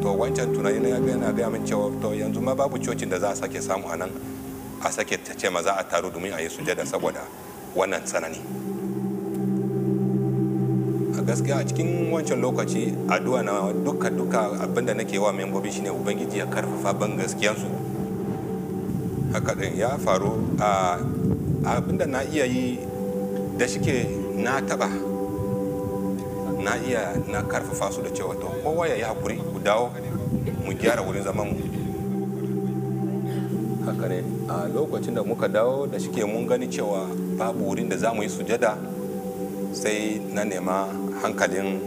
To 0.06 0.14
wancan 0.14 0.54
tunani 0.54 0.78
na 0.80 0.90
yana 1.02 1.34
gaya 1.34 1.50
min 1.50 1.66
cewa 1.66 1.90
to 2.02 2.14
yanzu 2.14 2.40
ma 2.42 2.54
babu 2.54 2.78
cocin 2.78 3.10
da 3.10 3.18
za 3.20 3.34
a 3.34 3.36
sake 3.36 3.58
samu 3.60 3.90
a 3.90 3.98
nan 3.98 4.12
a 4.86 4.92
sake 4.94 5.18
ta 5.26 5.34
ce 5.34 5.50
ma 5.50 5.62
za 5.62 5.74
a 5.74 5.84
taru 5.84 6.10
domin 6.14 6.34
a 6.34 6.40
yi 6.42 6.48
sujada 6.50 6.86
saboda 6.86 7.26
wannan 7.76 8.06
tsanani. 8.06 8.38
A 11.18 11.22
gaskiya 11.26 11.60
a 11.60 11.64
cikin 11.66 12.14
wancan 12.14 12.38
lokaci 12.40 12.94
addu'a 13.10 13.42
na 13.44 13.74
duka 13.74 14.10
duka 14.14 14.54
abin 14.62 14.86
da 14.86 14.94
nake 14.94 15.18
wa 15.18 15.34
membobi 15.34 15.72
shine 15.74 15.90
ubangiji 15.90 16.38
ya 16.38 16.46
ƙarfafa 16.46 16.94
ban 16.94 17.18
gaskiyansu. 17.18 17.68
Haka 19.34 19.56
din 19.58 19.76
ya 19.76 19.98
faru 19.98 20.46
a 20.62 21.02
abin 21.66 21.98
da 21.98 22.06
na 22.06 22.22
iya 22.22 22.46
yi 22.46 22.78
da 23.58 23.66
shike 23.66 24.06
na 24.38 24.62
taba 24.62 25.07
na 26.68 26.76
iya 26.84 27.16
na 27.32 27.40
ƙarfafa 27.48 27.88
su 27.96 28.02
da 28.04 28.10
cewa 28.12 28.36
to 28.36 28.48
kowa 28.64 28.88
ya 28.92 28.96
yi 28.96 29.04
haƙuri 29.08 29.38
ku 29.40 29.60
dawo 29.64 29.88
mu 30.68 30.74
gyara 30.76 31.00
wurin 31.02 31.24
zaman 31.24 31.48
mu. 31.48 31.56
Haka 33.88 34.08
ne 34.12 34.20
a 34.52 34.68
lokacin 34.68 35.16
da 35.16 35.24
muka 35.24 35.48
dawo 35.48 35.88
da 35.88 35.96
shike 35.98 36.28
mun 36.28 36.44
gani 36.46 36.68
cewa 36.68 37.08
babu 37.40 37.72
wurin 37.72 37.88
da 37.90 37.96
za 37.96 38.12
mu 38.14 38.20
yi 38.22 38.28
sujada 38.30 38.76
sai 39.72 40.20
na 40.36 40.44
nema 40.44 40.92
hankalin 41.24 41.80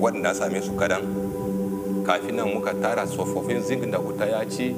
waɗanda 0.00 0.32
same 0.34 0.62
su 0.64 0.72
kadan. 0.72 1.04
Kafin 2.06 2.36
nan 2.36 2.48
muka 2.48 2.72
tara 2.80 3.04
tsofaffin 3.04 3.60
zingin 3.60 3.90
da 3.92 3.98
wuta 4.00 4.24
ya 4.24 4.40
ci 4.48 4.72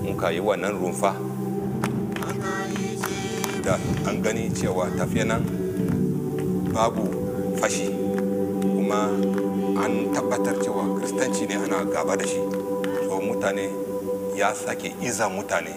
muka 0.00 0.32
yi 0.32 0.40
wannan 0.40 0.80
rumfa. 0.80 1.12
Da 3.62 3.76
an 4.08 4.22
gani 4.24 4.48
cewa 4.48 4.88
tafiya 4.96 5.26
nan 5.28 5.44
babu 6.72 7.04
fashi. 7.60 8.09
Kuma 8.90 9.06
an 9.86 10.10
tabbatar 10.14 10.58
cewa 10.58 10.98
kristanci 10.98 11.46
ne 11.46 11.54
ana 11.54 11.84
gaba 11.84 12.16
da 12.16 12.26
shi. 12.26 12.42
So 13.06 13.20
mutane 13.22 13.70
ya 14.36 14.52
sake 14.54 14.94
iza 15.00 15.28
mutane. 15.28 15.70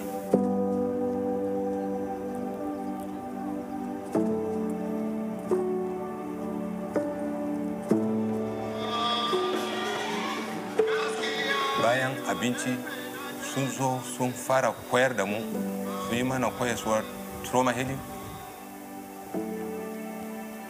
Bayan 11.84 12.18
abinci 12.28 12.74
sun 13.54 13.70
zo 13.70 14.02
sun 14.18 14.32
fara 14.34 14.74
koyar 14.90 15.14
da 15.16 15.26
mu 15.26 15.38
su 16.10 16.16
yi 16.16 16.24
mana 16.24 16.50
koyaswar 16.50 17.04
trauma 17.46 17.72
healing. 17.74 18.00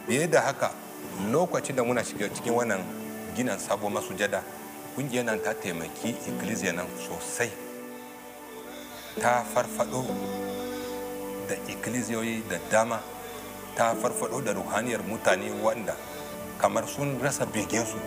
Biye 0.06 0.28
da 0.28 0.40
haka 0.42 0.83
lokacin 1.32 1.76
da 1.76 1.82
muna 1.84 2.02
shiga 2.04 2.28
cikin 2.28 2.52
wannan 2.54 2.80
ginin 3.36 3.58
sabon 3.58 3.92
masujada 3.92 4.42
ƙungiyar 4.96 5.24
nan 5.24 5.40
ta 5.42 5.52
taimaki 5.54 6.14
ikkilisiya 6.26 6.72
nan 6.74 6.86
sosai. 6.98 7.50
Ta 9.20 9.42
farfado 9.42 10.06
da 11.48 11.54
ikkilisiyoyi 11.68 12.42
da 12.48 12.58
dama 12.70 13.00
ta 13.76 13.94
farfado 13.94 14.40
da 14.40 14.52
ruhaniyar 14.54 15.02
mutane 15.02 15.50
wanda 15.62 15.96
kamar 16.58 16.86
sun 16.86 17.18
rasa 17.22 17.46
begensu. 17.46 17.98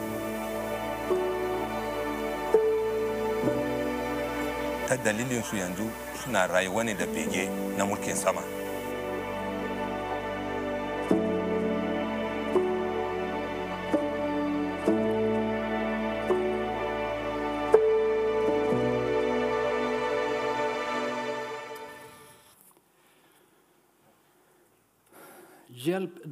Ta 4.88 4.96
dalilinsu 4.96 5.56
yanzu 5.60 5.91
suna 6.24 6.48
rayuwa 6.48 6.84
ne 6.84 6.93
da 6.93 7.06
bege 7.06 7.50
na 7.78 7.84
mulkin 7.86 8.15
sama. 8.15 8.57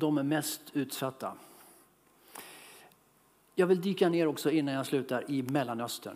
De 0.05 0.15
de 0.15 0.27
mest 0.27 0.61
utsatta. 0.73 1.33
Jag 3.55 3.67
vill 3.67 3.81
dyka 3.81 4.09
ner 4.09 4.27
också 4.27 4.51
innan 4.51 4.73
jag 4.73 4.85
slutar 4.85 5.31
i 5.31 5.43
Mellanöstern. 5.43 6.15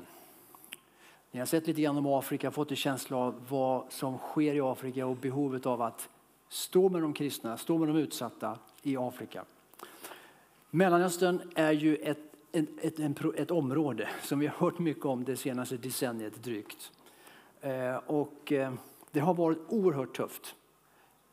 Ni 1.31 1.39
har 1.39 1.47
sett 1.47 1.67
lite 1.67 1.81
grann 1.81 1.97
om 1.97 2.07
Afrika, 2.07 2.51
fått 2.51 2.71
en 2.71 2.77
känsla 2.77 3.17
av 3.17 3.35
vad 3.49 3.91
som 3.91 4.17
sker 4.17 4.53
i 4.53 4.61
Afrika 4.61 5.05
och 5.05 5.15
behovet 5.15 5.65
av 5.65 5.81
att 5.81 6.09
stå 6.49 6.89
med 6.89 7.01
de 7.01 7.13
kristna, 7.13 7.57
stå 7.57 7.77
med 7.77 7.87
de 7.87 7.97
utsatta 7.97 8.57
i 8.81 8.97
Afrika. 8.97 9.45
Mellanöstern 10.69 11.41
är 11.55 11.71
ju 11.71 11.95
ett 11.95 12.19
ett, 12.51 12.99
ett, 12.99 13.25
ett 13.35 13.51
område 13.51 14.09
som 14.23 14.39
vi 14.39 14.47
har 14.47 14.55
hört 14.55 14.79
mycket 14.79 15.05
om 15.05 15.23
det 15.23 15.37
senaste 15.37 15.77
decenniet 15.77 16.43
drygt. 16.43 16.91
Eh, 17.61 17.95
och 17.95 18.51
eh, 18.51 18.73
det 19.11 19.19
har 19.19 19.33
varit 19.33 19.57
oerhört 19.67 20.15
tufft. 20.15 20.55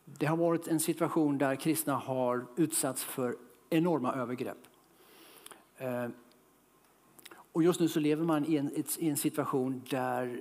Det 0.09 0.27
har 0.27 0.37
varit 0.37 0.69
en 0.69 0.81
situation 0.81 1.39
där 1.39 1.57
kristna 1.57 1.95
har 1.95 2.47
utsatts 2.57 3.05
för 3.05 3.37
enorma 3.71 4.15
övergrepp. 4.15 4.59
Eh, 5.77 6.09
och 7.53 7.63
just 7.63 7.81
nu 7.81 7.89
så 7.89 8.01
lever 8.01 8.25
man 8.25 8.45
i 8.45 8.57
en, 8.57 8.71
i 8.99 9.09
en 9.09 9.17
situation 9.17 9.83
där, 9.91 10.41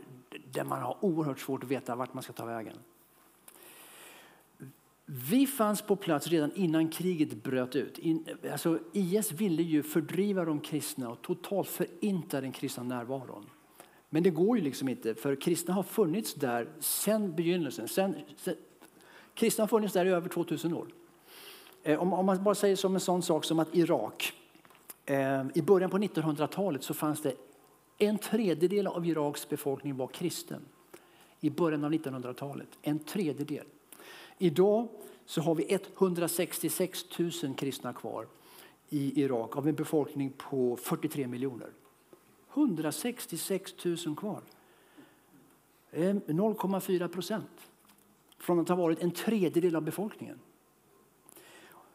där 0.52 0.64
man 0.64 0.82
har 0.82 0.98
oerhört 1.02 1.40
svårt 1.40 1.64
att 1.64 1.70
veta 1.70 1.96
vart 1.96 2.14
man 2.14 2.24
ska 2.24 2.34
ta 2.34 2.46
vägen. 2.46 2.78
Vi 5.06 5.48
fanns 5.48 5.82
på 5.82 5.96
plats 5.96 6.28
redan 6.28 6.52
innan 6.56 6.90
kriget 6.90 7.44
bröt 7.44 7.76
ut. 7.76 8.00
alltså 8.52 8.80
IS 8.94 9.32
ville 9.32 9.64
ju 9.64 9.84
fördriva 9.84 10.46
de 10.46 10.60
kristna 10.60 11.10
och 11.10 11.22
totalt 11.22 11.68
förinta 11.68 12.42
den 12.42 12.52
kristna 12.52 12.84
närvaron. 12.84 13.46
Men 14.10 14.24
det 14.24 14.30
går 14.30 14.58
ju 14.58 14.64
liksom 14.64 14.90
inte, 14.90 15.16
för 15.16 15.36
kristna 15.36 15.74
har 15.74 15.84
funnits 15.84 16.34
där 16.34 16.70
sedan 16.80 17.36
begynnelsen. 17.36 17.88
Sen, 17.88 18.16
sen, 18.38 18.56
kristna 19.36 19.62
har 19.62 19.68
funnits 19.68 19.94
där 19.94 20.06
i 20.06 20.10
över 20.10 20.30
2000 20.30 20.74
år. 20.74 20.88
Eh, 21.84 22.02
om, 22.02 22.14
om 22.14 22.26
man 22.26 22.44
bara 22.44 22.56
säger 22.56 22.76
som 22.76 22.94
en 22.96 23.00
sån 23.00 23.22
sak 23.22 23.46
som 23.46 23.60
att 23.60 23.76
Irak, 23.76 24.34
eh, 25.06 25.44
i 25.54 25.62
början 25.62 25.90
på 25.90 25.98
1900-talet 25.98 26.84
så 26.84 26.94
fanns 26.94 27.22
det 27.22 27.36
en 27.98 28.18
tredjedel 28.18 28.88
av 28.88 29.06
Iraks 29.06 29.50
befolkning 29.50 29.98
var 29.98 30.08
kristen. 30.08 30.62
I 31.40 31.50
början 31.50 31.84
av 31.84 31.92
1900-talet, 31.94 32.68
en 32.82 33.00
tredjedel. 33.00 33.66
Idag 34.38 34.88
så 35.26 35.42
har 35.42 35.56
vi 35.56 35.80
166 35.98 37.06
000 37.44 37.56
kristna 37.56 37.94
kvar 37.94 38.28
i 38.90 39.22
Irak 39.22 39.58
av 39.58 39.68
en 39.68 39.76
befolkning 39.76 40.34
på 40.38 40.78
43 40.78 41.28
miljoner. 41.28 41.70
166 42.54 43.74
000 43.86 44.16
kvar. 44.16 44.42
Eh, 45.92 46.14
0,4 46.14 47.08
procent 47.08 47.70
från 48.46 48.60
att 48.60 48.70
ha 48.70 48.76
varit 48.76 49.04
en 49.04 49.12
tredjedel 49.12 49.76
av 49.76 49.82
befolkningen. 49.82 50.40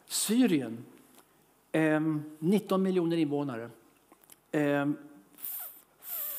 Syrien, 0.07 0.85
ehm, 1.73 2.23
19 2.39 2.83
miljoner 2.83 3.17
invånare. 3.17 3.71
Ehm, 4.51 4.97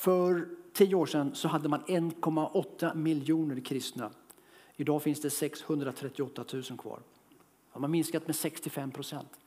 för 0.02 0.48
tio 0.74 0.96
år 0.96 1.06
sedan 1.06 1.36
så 1.36 1.48
hade 1.48 1.70
man 1.70 1.84
1,8 1.88 2.96
miljoner 2.96 3.60
kristna. 3.60 4.12
Idag 4.76 5.04
finns 5.04 5.22
det 5.22 5.30
638 5.30 6.46
000 6.54 6.64
kvar. 6.64 7.00
De 7.74 7.84
har 7.84 7.90
minskat 7.90 8.28
med 8.28 8.36
65 8.36 8.92
procent. 8.92 9.40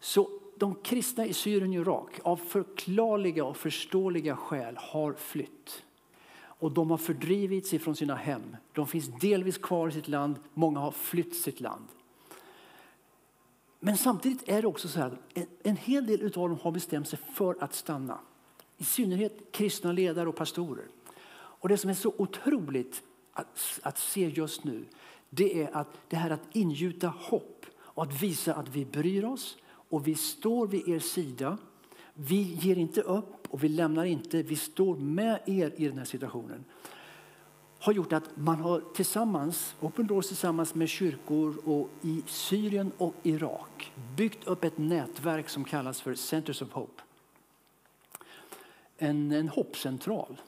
Så 0.00 0.30
de 0.56 0.74
kristna 0.74 1.26
i 1.26 1.34
Syrien 1.34 1.70
och 1.70 1.74
Irak 1.74 2.20
av 2.22 2.36
förklarliga 2.36 3.44
och 3.44 3.56
förståeliga 3.56 4.36
skäl 4.36 4.76
har 4.76 5.12
flytt. 5.12 5.84
Och 6.60 6.72
de 6.72 6.90
har 6.90 6.98
fördrivits 6.98 7.74
ifrån 7.74 7.96
sina 7.96 8.14
hem. 8.14 8.56
De 8.72 8.86
finns 8.86 9.06
delvis 9.20 9.58
kvar 9.58 9.88
i 9.88 9.92
sitt 9.92 10.08
land, 10.08 10.36
många 10.54 10.80
har 10.80 10.90
flytt 10.90 11.36
sitt 11.36 11.60
land. 11.60 11.84
Men 13.80 13.96
samtidigt 13.96 14.48
är 14.48 14.62
det 14.62 14.68
också 14.68 14.88
så 14.88 15.00
att 15.00 15.12
en 15.62 15.76
hel 15.76 16.06
del 16.06 16.24
av 16.24 16.30
dem 16.30 16.58
har 16.62 16.72
bestämt 16.72 17.08
sig 17.08 17.18
för 17.34 17.56
att 17.60 17.74
stanna. 17.74 18.18
I 18.76 18.84
synnerhet 18.84 19.52
kristna 19.52 19.92
ledare 19.92 20.28
och 20.28 20.36
pastorer. 20.36 20.84
Och 21.32 21.68
det 21.68 21.76
som 21.76 21.90
är 21.90 21.94
så 21.94 22.14
otroligt 22.18 23.02
att, 23.32 23.80
att 23.82 23.98
se 23.98 24.28
just 24.28 24.64
nu, 24.64 24.84
det 25.30 25.62
är 25.62 25.76
att 25.76 25.88
det 26.08 26.16
här 26.16 26.30
att 26.30 26.48
ingjuta 26.52 27.08
hopp 27.08 27.66
och 27.76 28.02
att 28.02 28.22
visa 28.22 28.54
att 28.54 28.68
vi 28.68 28.84
bryr 28.84 29.24
oss 29.24 29.56
och 29.66 30.08
vi 30.08 30.14
står 30.14 30.66
vid 30.66 30.88
er 30.88 30.98
sida. 30.98 31.58
Vi 32.14 32.42
ger 32.42 32.76
inte 32.76 33.00
upp 33.00 33.39
och 33.50 33.64
vi 33.64 33.68
lämnar 33.68 34.04
inte. 34.04 34.42
Vi 34.42 34.56
står 34.56 34.96
med 34.96 35.40
er 35.46 35.72
i 35.76 35.88
den 35.88 35.98
här 35.98 36.04
situationen. 36.04 36.64
Har 37.78 37.92
gjort 37.92 38.12
att 38.12 38.36
man 38.36 38.60
har 38.60 38.82
tillsammans, 38.94 39.74
Open 39.80 40.06
Doors 40.06 40.26
tillsammans 40.26 40.74
med 40.74 40.88
kyrkor 40.88 41.56
och 41.64 41.90
i 42.02 42.22
Syrien 42.26 42.92
och 42.98 43.14
Irak 43.22 43.92
byggt 44.16 44.46
upp 44.46 44.64
ett 44.64 44.78
nätverk 44.78 45.48
som 45.48 45.64
kallas 45.64 46.00
för 46.00 46.14
Centers 46.14 46.62
of 46.62 46.72
Hope. 46.72 47.02
En, 48.98 49.32
en 49.32 49.48
hoppcentral 49.48 50.40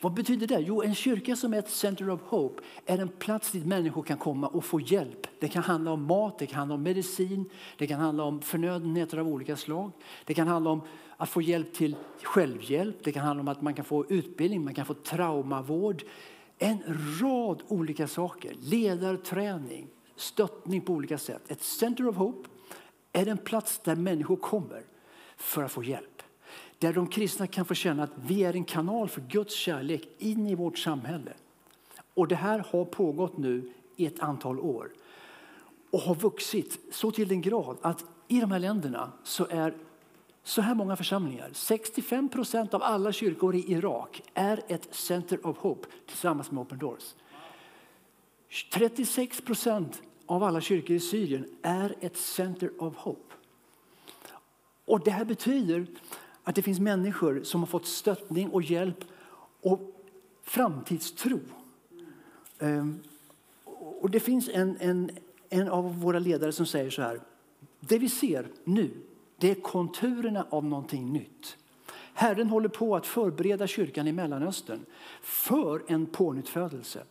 vad 0.00 0.14
betyder 0.14 0.46
det? 0.46 0.60
Jo, 0.60 0.82
en 0.82 0.94
kyrka 0.94 1.36
som 1.36 1.54
är 1.54 1.58
ett 1.58 1.70
center 1.70 2.10
of 2.10 2.20
hope 2.20 2.62
är 2.86 2.98
en 2.98 3.08
plats 3.08 3.52
dit 3.52 3.66
människor 3.66 4.02
kan 4.02 4.18
komma 4.18 4.48
och 4.48 4.64
få 4.64 4.80
hjälp. 4.80 5.26
Det 5.40 5.48
kan 5.48 5.62
handla 5.62 5.90
om 5.90 6.02
mat, 6.02 6.38
det 6.38 6.46
kan 6.46 6.58
handla 6.58 6.74
om 6.74 6.82
medicin, 6.82 7.50
det 7.78 7.86
kan 7.86 8.00
handla 8.00 8.24
om 8.24 8.40
förnödenheter 8.40 9.18
av 9.18 9.28
olika 9.28 9.56
slag. 9.56 9.90
Det 10.24 10.34
kan 10.34 10.48
handla 10.48 10.70
om 10.70 10.82
att 11.16 11.28
få 11.28 11.42
hjälp 11.42 11.74
till 11.74 11.96
självhjälp, 12.22 12.96
det 13.04 13.12
kan 13.12 13.24
handla 13.24 13.40
om 13.40 13.48
att 13.48 13.62
man 13.62 13.74
kan 13.74 13.84
få 13.84 14.04
utbildning, 14.08 14.64
man 14.64 14.74
kan 14.74 14.86
få 14.86 14.94
traumavård. 14.94 16.02
En 16.58 16.78
rad 17.20 17.62
olika 17.68 18.08
saker. 18.08 18.54
Ledarträning, 18.60 19.86
stöttning 20.16 20.80
på 20.80 20.92
olika 20.92 21.18
sätt. 21.18 21.50
Ett 21.50 21.62
center 21.62 22.08
of 22.08 22.16
hope 22.16 22.48
är 23.12 23.26
en 23.26 23.38
plats 23.38 23.78
där 23.78 23.96
människor 23.96 24.36
kommer 24.36 24.82
för 25.36 25.62
att 25.62 25.72
få 25.72 25.84
hjälp. 25.84 26.17
Där 26.78 26.92
de 26.92 27.06
kristna 27.06 27.46
kan 27.46 27.64
få 27.64 27.74
känna 27.74 28.02
att 28.02 28.12
vi 28.16 28.44
är 28.44 28.54
en 28.54 28.64
kanal 28.64 29.08
för 29.08 29.20
Guds 29.20 29.54
kärlek 29.54 30.08
in 30.18 30.46
i 30.46 30.54
vårt 30.54 30.78
samhälle. 30.78 31.32
Och 32.14 32.28
det 32.28 32.34
här 32.34 32.64
har 32.70 32.84
pågått 32.84 33.36
nu 33.36 33.72
i 33.96 34.06
ett 34.06 34.20
antal 34.20 34.60
år 34.60 34.90
och 35.90 36.00
har 36.00 36.14
vuxit 36.14 36.78
så 36.92 37.10
till 37.10 37.28
den 37.28 37.40
grad 37.40 37.76
att 37.82 38.04
i 38.28 38.40
de 38.40 38.50
här 38.50 38.58
länderna 38.58 39.12
så 39.22 39.46
är 39.50 39.74
så 40.42 40.60
här 40.60 40.74
många 40.74 40.96
församlingar, 40.96 41.50
65 41.52 42.28
procent 42.28 42.74
av 42.74 42.82
alla 42.82 43.12
kyrkor 43.12 43.54
i 43.54 43.72
Irak 43.72 44.22
är 44.34 44.62
ett 44.68 44.94
Center 44.94 45.46
of 45.46 45.58
Hope 45.58 45.88
tillsammans 46.06 46.50
med 46.50 46.60
Open 46.60 46.78
Doors. 46.78 47.14
36 48.72 49.40
procent 49.40 50.02
av 50.26 50.42
alla 50.42 50.60
kyrkor 50.60 50.96
i 50.96 51.00
Syrien 51.00 51.46
är 51.62 51.94
ett 52.00 52.16
Center 52.16 52.82
of 52.82 52.96
Hope. 52.96 53.34
Och 54.84 55.00
det 55.00 55.10
här 55.10 55.24
betyder 55.24 55.86
att 56.48 56.54
det 56.54 56.62
finns 56.62 56.80
människor 56.80 57.40
som 57.42 57.60
har 57.60 57.66
fått 57.66 57.86
stöttning 57.86 58.50
och 58.50 58.62
hjälp 58.62 59.04
och 59.60 59.80
framtidstro. 60.42 61.40
Ehm, 62.58 62.98
och 64.00 64.10
det 64.10 64.20
finns 64.20 64.48
en, 64.52 64.76
en, 64.80 65.10
en 65.48 65.68
av 65.68 66.00
våra 66.00 66.18
ledare 66.18 66.52
som 66.52 66.66
säger 66.66 66.90
så 66.90 67.02
här. 67.02 67.20
Det 67.80 67.98
vi 67.98 68.08
ser 68.08 68.46
nu, 68.64 68.90
det 69.36 69.50
är 69.50 69.54
konturerna 69.54 70.46
av 70.50 70.64
någonting 70.64 71.12
nytt. 71.12 71.56
Herren 72.14 72.48
håller 72.48 72.68
på 72.68 72.96
att 72.96 73.06
förbereda 73.06 73.66
kyrkan 73.66 74.06
i 74.06 74.12
Mellanöstern 74.12 74.80
för 75.22 75.82
en 75.86 76.06
pånyttfödelse. 76.06 77.02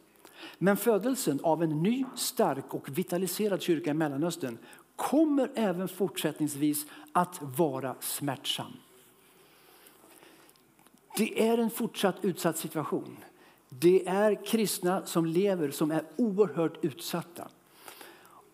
Men 0.58 0.78
födelsen 0.78 1.39
av 1.43 1.63
en 1.63 1.84
ny, 1.84 2.06
stark 2.15 2.73
och 2.73 2.97
vitaliserad 2.97 3.62
kyrka 3.62 3.89
i 3.89 3.93
Mellanöstern 3.93 4.58
kommer 4.95 5.52
även 5.56 5.88
fortsättningsvis 5.88 6.86
att 7.12 7.39
vara 7.41 7.95
smärtsam. 8.00 8.73
Det 11.17 11.47
är 11.47 11.58
en 11.58 11.69
fortsatt 11.69 12.15
utsatt 12.25 12.58
situation. 12.58 13.17
Det 13.69 14.08
är 14.08 14.45
kristna 14.45 15.06
som 15.06 15.25
lever 15.25 15.71
som 15.71 15.91
är 15.91 16.03
oerhört 16.15 16.86
utsatta. 16.86 17.47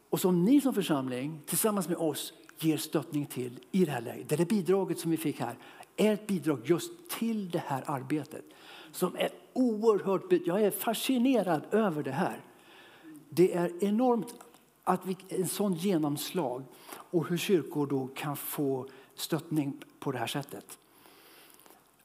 Och 0.10 0.20
som 0.20 0.46
ni 0.46 0.62
som 0.62 0.74
församling 0.74 1.42
tillsammans 1.46 1.88
med 1.88 1.98
oss 1.98 2.34
ger 2.60 2.78
stöttning 2.78 3.26
till 3.26 3.60
i 3.72 3.86
det 3.86 3.92
här 3.92 4.02
läget. 4.02 4.30
Det, 4.30 4.40
är 4.40 4.46
bidraget 4.46 5.00
som 5.00 5.12
vi 5.12 5.18
fick 5.18 5.40
här 5.40 5.58
är 5.98 6.14
ett 6.14 6.28
bidrag 6.28 6.60
just 6.64 7.10
till 7.10 7.50
det 7.50 7.64
här 7.68 7.84
arbetet. 7.86 8.46
Som 8.92 9.16
är 9.16 9.30
oerhört, 9.54 10.24
jag 10.46 10.62
är 10.62 10.72
fascinerad 10.72 11.62
över 11.72 12.04
det 12.04 12.12
här. 12.12 12.42
Det 13.30 13.54
är 13.54 13.84
enormt 13.84 14.36
att 14.84 15.06
vi, 15.06 15.18
en 15.30 15.48
sån 15.48 15.74
genomslag 15.74 16.64
och 16.88 17.28
hur 17.28 17.38
kyrkor 17.38 17.88
då 17.88 18.08
kan 18.08 18.38
få 18.38 18.88
stöttning 19.16 19.74
på 20.00 20.12
det 20.12 20.18
här 20.18 20.28
sättet 20.28 20.78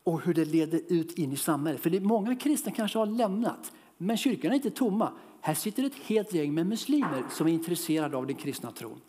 och 0.09 0.21
hur 0.21 0.35
det 0.35 0.45
leder 0.45 0.81
ut 0.89 1.19
in 1.19 1.33
i 1.33 1.37
samhället. 1.37 1.81
För 1.81 1.91
det 1.91 2.01
många 2.01 2.37
kristna 2.37 2.73
kanske 2.73 2.99
har 2.99 3.07
lämnat, 3.07 3.73
men 3.97 4.17
kyrkan 4.17 4.51
är 4.51 4.55
inte 4.55 4.71
tomma. 4.71 5.13
Här 5.41 5.55
sitter 5.55 5.85
ett 5.85 5.95
helt 5.95 6.33
gäng 6.33 6.55
med 6.55 6.67
muslimer 6.67 7.25
som 7.31 7.47
är 7.47 7.53
intresserade 7.53 8.17
av 8.17 8.27
den 8.27 8.37
kristna 8.37 8.71
tron. 8.71 9.01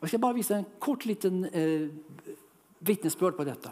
Jag 0.00 0.08
ska 0.08 0.18
bara 0.18 0.32
visa 0.32 0.56
en 0.56 0.64
kort 0.78 1.04
liten 1.04 1.44
eh, 1.44 1.88
vittnesbörd 2.78 3.36
på 3.36 3.44
detta. 3.44 3.70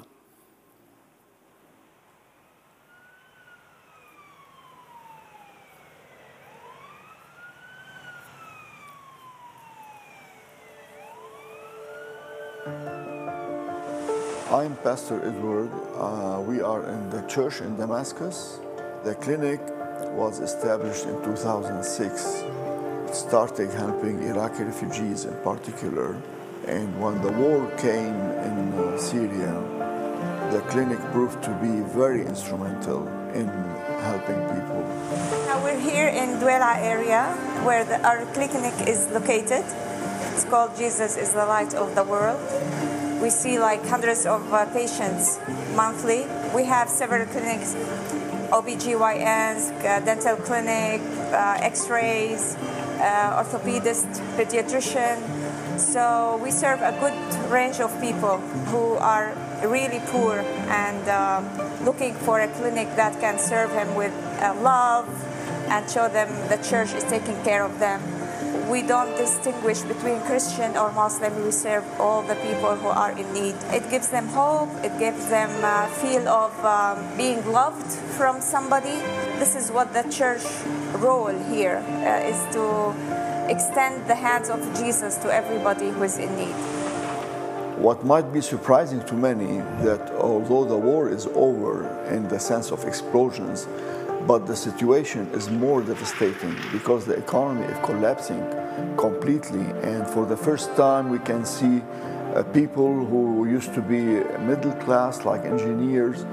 I'm 14.58 14.74
Pastor 14.78 15.24
Edward. 15.24 15.70
Uh, 15.94 16.40
we 16.40 16.60
are 16.60 16.82
in 16.90 17.10
the 17.10 17.22
church 17.28 17.60
in 17.60 17.76
Damascus. 17.76 18.58
The 19.04 19.14
clinic 19.14 19.60
was 20.18 20.40
established 20.40 21.04
in 21.04 21.14
2006, 21.22 22.42
started 23.16 23.70
helping 23.70 24.20
Iraqi 24.24 24.64
refugees 24.64 25.26
in 25.26 25.34
particular. 25.44 26.20
And 26.66 26.90
when 27.00 27.22
the 27.22 27.30
war 27.38 27.70
came 27.78 28.18
in 28.50 28.74
uh, 28.74 28.98
Syria, 28.98 29.54
the 30.50 30.60
clinic 30.72 30.98
proved 31.12 31.40
to 31.44 31.54
be 31.62 31.78
very 31.94 32.26
instrumental 32.26 33.06
in 33.38 33.46
helping 34.10 34.42
people. 34.50 34.82
Now 35.46 35.62
we're 35.62 35.78
here 35.78 36.08
in 36.08 36.40
Duela 36.42 36.74
area 36.78 37.30
where 37.62 37.84
the, 37.84 38.02
our 38.04 38.26
clinic 38.34 38.74
is 38.88 39.06
located. 39.12 39.62
It's 40.34 40.44
called 40.50 40.76
Jesus 40.76 41.16
is 41.16 41.32
the 41.32 41.46
light 41.46 41.74
of 41.74 41.94
the 41.94 42.02
world. 42.02 42.42
We 43.20 43.30
see 43.30 43.58
like 43.58 43.84
hundreds 43.86 44.26
of 44.26 44.52
uh, 44.52 44.66
patients 44.66 45.40
monthly. 45.74 46.26
We 46.54 46.64
have 46.64 46.88
several 46.88 47.26
clinics, 47.26 47.74
OBGYNs, 48.50 49.84
uh, 49.84 50.00
dental 50.04 50.36
clinic, 50.36 51.00
uh, 51.32 51.58
x-rays, 51.60 52.56
uh, 53.00 53.42
orthopedist, 53.42 54.06
pediatrician. 54.36 55.18
So 55.78 56.40
we 56.42 56.50
serve 56.50 56.80
a 56.80 56.92
good 57.00 57.50
range 57.50 57.80
of 57.80 57.90
people 58.00 58.38
who 58.70 58.94
are 58.94 59.34
really 59.66 60.00
poor 60.06 60.38
and 60.68 61.08
um, 61.08 61.84
looking 61.84 62.14
for 62.14 62.40
a 62.40 62.48
clinic 62.48 62.88
that 62.96 63.18
can 63.20 63.38
serve 63.38 63.70
them 63.70 63.94
with 63.96 64.12
uh, 64.40 64.54
love 64.62 65.08
and 65.68 65.88
show 65.90 66.08
them 66.08 66.28
the 66.48 66.56
church 66.56 66.94
is 66.94 67.04
taking 67.04 67.42
care 67.42 67.64
of 67.64 67.78
them. 67.78 68.17
We 68.68 68.82
don't 68.82 69.16
distinguish 69.16 69.80
between 69.80 70.20
Christian 70.20 70.76
or 70.76 70.92
Muslim. 70.92 71.42
We 71.42 71.52
serve 71.52 71.84
all 71.98 72.20
the 72.20 72.34
people 72.34 72.76
who 72.76 72.88
are 72.88 73.12
in 73.12 73.32
need. 73.32 73.54
It 73.72 73.88
gives 73.88 74.08
them 74.08 74.28
hope. 74.28 74.68
It 74.84 74.98
gives 74.98 75.26
them 75.30 75.48
a 75.64 75.88
feel 75.88 76.28
of 76.28 76.52
um, 76.62 77.16
being 77.16 77.40
loved 77.50 77.90
from 78.18 78.42
somebody. 78.42 79.00
This 79.38 79.56
is 79.56 79.70
what 79.70 79.94
the 79.94 80.02
church 80.10 80.44
role 80.96 81.32
here 81.50 81.78
uh, 81.78 82.28
is 82.28 82.38
to 82.54 82.94
extend 83.48 84.06
the 84.06 84.14
hands 84.14 84.50
of 84.50 84.60
Jesus 84.76 85.16
to 85.18 85.32
everybody 85.32 85.88
who 85.88 86.02
is 86.02 86.18
in 86.18 86.36
need. 86.36 86.54
What 87.78 88.04
might 88.04 88.34
be 88.34 88.42
surprising 88.42 89.02
to 89.04 89.14
many 89.14 89.60
that 89.86 90.10
although 90.16 90.66
the 90.66 90.76
war 90.76 91.08
is 91.08 91.26
over 91.34 91.88
in 92.10 92.28
the 92.28 92.38
sense 92.38 92.70
of 92.70 92.84
explosions, 92.84 93.66
but 94.28 94.46
the 94.46 94.54
situation 94.54 95.26
is 95.32 95.48
more 95.48 95.80
devastating 95.80 96.54
because 96.70 97.06
the 97.06 97.14
economy 97.14 97.64
is 97.64 97.78
collapsing 97.82 98.44
completely. 98.98 99.64
And 99.82 100.06
for 100.06 100.26
the 100.26 100.36
first 100.36 100.76
time 100.76 101.08
we 101.08 101.18
can 101.20 101.46
see 101.46 101.80
uh, 102.34 102.42
people 102.60 102.92
who 103.06 103.48
used 103.48 103.72
to 103.72 103.80
be 103.80 104.02
middle 104.50 104.76
class 104.84 105.24
like 105.24 105.46
engineers 105.46 106.26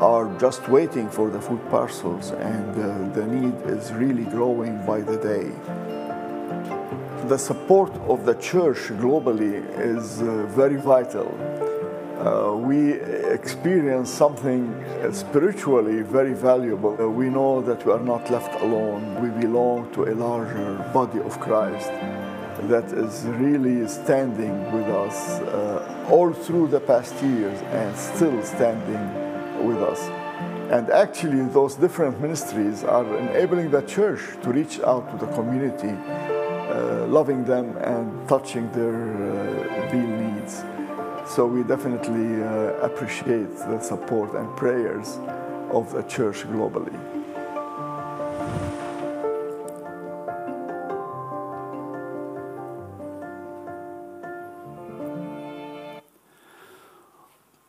are 0.00 0.26
just 0.38 0.66
waiting 0.68 1.10
for 1.10 1.28
the 1.28 1.40
food 1.40 1.60
parcels. 1.68 2.30
And 2.30 2.70
uh, 2.70 3.14
the 3.14 3.26
need 3.26 3.56
is 3.66 3.92
really 3.92 4.24
growing 4.24 4.74
by 4.86 5.02
the 5.02 5.18
day. 5.18 5.46
The 7.28 7.36
support 7.36 7.92
of 8.12 8.24
the 8.24 8.34
church 8.36 8.80
globally 9.02 9.56
is 9.78 10.22
uh, 10.22 10.46
very 10.46 10.76
vital. 10.76 11.28
Uh, 12.26 12.56
we 12.56 12.94
experience 13.30 14.10
something 14.10 14.74
spiritually 15.12 16.02
very 16.02 16.34
valuable. 16.34 17.00
Uh, 17.00 17.06
we 17.06 17.28
know 17.28 17.62
that 17.62 17.86
we 17.86 17.92
are 17.92 18.00
not 18.00 18.28
left 18.32 18.52
alone. 18.62 19.02
We 19.22 19.28
belong 19.40 19.92
to 19.92 20.06
a 20.10 20.14
larger 20.14 20.74
body 20.92 21.20
of 21.20 21.38
Christ 21.38 21.92
that 22.72 22.86
is 22.90 23.22
really 23.26 23.86
standing 23.86 24.56
with 24.72 24.88
us 24.88 25.38
uh, 25.40 26.08
all 26.10 26.32
through 26.32 26.66
the 26.66 26.80
past 26.80 27.14
years 27.22 27.60
and 27.70 27.96
still 27.96 28.42
standing 28.42 29.04
with 29.64 29.80
us. 29.80 30.00
And 30.72 30.90
actually, 30.90 31.46
those 31.52 31.76
different 31.76 32.20
ministries 32.20 32.82
are 32.82 33.06
enabling 33.18 33.70
the 33.70 33.82
church 33.82 34.22
to 34.42 34.50
reach 34.50 34.80
out 34.80 35.04
to 35.12 35.24
the 35.24 35.32
community 35.32 35.94
uh, 36.76 37.06
loving 37.06 37.44
them 37.44 37.76
and 37.76 38.28
touching 38.28 38.68
their 38.72 38.96
uh, 38.96 39.92
real 39.92 40.10
needs. 40.24 40.64
So 41.28 41.46
we 41.46 41.62
definitely 41.62 42.42
uh, 42.42 42.86
appreciate 42.86 43.56
the 43.58 43.80
support 43.80 44.34
and 44.34 44.56
prayers 44.56 45.18
of 45.70 45.92
the 45.92 46.02
church 46.02 46.44
globally. 46.52 46.92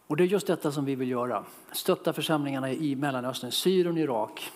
Och 0.07 0.17
det 0.17 0.23
är 0.23 0.27
just 0.27 0.47
detta 0.47 0.71
som 0.71 0.85
vi 0.85 0.95
vill 0.95 1.09
göra. 1.09 1.43
Stötta 1.71 2.13
församlingarna 2.13 2.71
i 2.71 2.95
Mellanöstern, 2.95 3.51
Syrien 3.51 3.91
och 3.91 3.99
Irak 3.99 4.51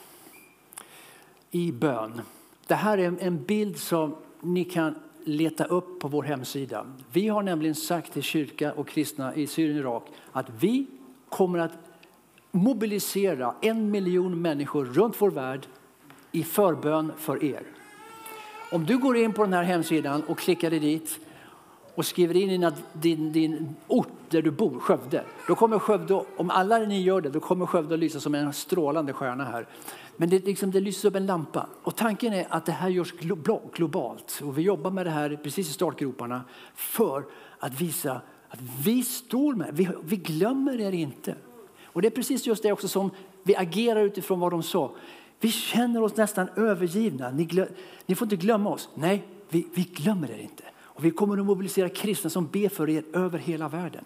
i 1.51 1.71
bön. 1.71 2.21
Det 2.67 2.75
här 2.75 2.97
är 2.97 3.17
en 3.19 3.43
bild 3.43 3.77
som 3.77 4.15
ni 4.41 4.63
kan 4.63 4.95
leta 5.23 5.65
upp 5.65 5.99
på 5.99 6.07
vår 6.07 6.23
hemsida. 6.23 6.86
Vi 7.12 7.27
har 7.27 7.43
nämligen 7.43 7.75
sagt 7.75 8.13
till 8.13 8.23
kyrka 8.23 8.73
och 8.73 8.88
kristna 8.88 9.36
i 9.36 9.47
Syrien 9.47 9.77
och 9.77 9.81
Irak 9.81 10.03
att 10.31 10.45
vi 10.60 10.86
kommer 11.29 11.60
att 11.60 11.71
mobilisera 12.51 13.55
en 13.62 13.91
miljon 13.91 14.41
människor 14.41 14.86
runt 14.86 15.21
vår 15.21 15.31
värld 15.31 15.67
i 16.31 16.43
förbön 16.43 17.12
för 17.17 17.43
er. 17.43 17.63
Om 18.71 18.86
du 18.86 18.97
går 18.97 19.17
in 19.17 19.34
på 19.34 19.43
den 19.43 19.53
här 19.53 19.63
hemsidan 19.63 20.23
och 20.23 20.39
klickar 20.39 20.69
dig 20.69 20.79
dit 20.79 21.19
och 22.01 22.05
skriver 22.05 22.35
in 22.35 22.49
din, 22.49 22.71
din, 22.93 23.31
din 23.31 23.75
ort 23.87 24.07
där 24.29 24.41
du 24.41 24.51
bor, 24.51 24.79
Skövde. 24.79 25.23
Då 25.47 25.55
kommer 25.55 25.79
Skövde, 25.79 26.23
om 26.37 26.49
alla 26.49 26.77
ni 26.77 27.01
gör 27.01 27.21
det, 27.21 27.29
då 27.29 27.39
kommer 27.39 27.65
Skövde 27.65 27.93
att 27.93 27.99
lysa 27.99 28.19
som 28.19 28.35
en 28.35 28.53
strålande 28.53 29.13
stjärna 29.13 29.43
här. 29.43 29.67
Men 30.17 30.29
det, 30.29 30.45
liksom, 30.45 30.71
det 30.71 30.79
lyser 30.79 31.09
upp 31.09 31.15
en 31.15 31.25
lampa. 31.25 31.67
Och 31.83 31.95
tanken 31.95 32.33
är 32.33 32.47
att 32.49 32.65
det 32.65 32.71
här 32.71 32.89
görs 32.89 33.11
globalt. 33.73 34.41
Och 34.43 34.57
vi 34.57 34.61
jobbar 34.61 34.91
med 34.91 35.05
det 35.05 35.09
här 35.09 35.39
precis 35.43 35.69
i 35.69 35.73
startgroparna 35.73 36.41
för 36.75 37.23
att 37.59 37.81
visa 37.81 38.21
att 38.49 38.59
vi 38.85 39.03
står 39.03 39.55
med 39.55 39.69
vi, 39.73 39.89
vi 40.03 40.15
glömmer 40.15 40.81
er 40.81 40.91
inte. 40.91 41.35
Och 41.83 42.01
det 42.01 42.07
är 42.07 42.09
precis 42.09 42.47
just 42.47 42.63
det 42.63 42.71
också 42.71 42.87
som 42.87 43.11
vi 43.43 43.55
agerar 43.55 44.03
utifrån 44.03 44.39
vad 44.39 44.51
de 44.51 44.63
sa. 44.63 44.91
Vi 45.39 45.51
känner 45.51 46.03
oss 46.03 46.15
nästan 46.15 46.49
övergivna. 46.55 47.31
Ni, 47.31 47.65
ni 48.05 48.15
får 48.15 48.25
inte 48.25 48.35
glömma 48.35 48.69
oss. 48.69 48.89
Nej, 48.95 49.23
vi, 49.49 49.67
vi 49.73 49.83
glömmer 49.83 50.31
er 50.31 50.39
inte. 50.39 50.63
Och 50.93 51.06
vi 51.06 51.12
kommer 51.12 51.38
att 51.38 51.45
mobilisera 51.45 51.89
kristna 51.89 52.30
som 52.30 52.47
ber 52.47 52.69
för 52.69 52.89
er 52.89 53.04
över 53.13 53.39
hela 53.39 53.69
världen. 53.69 54.04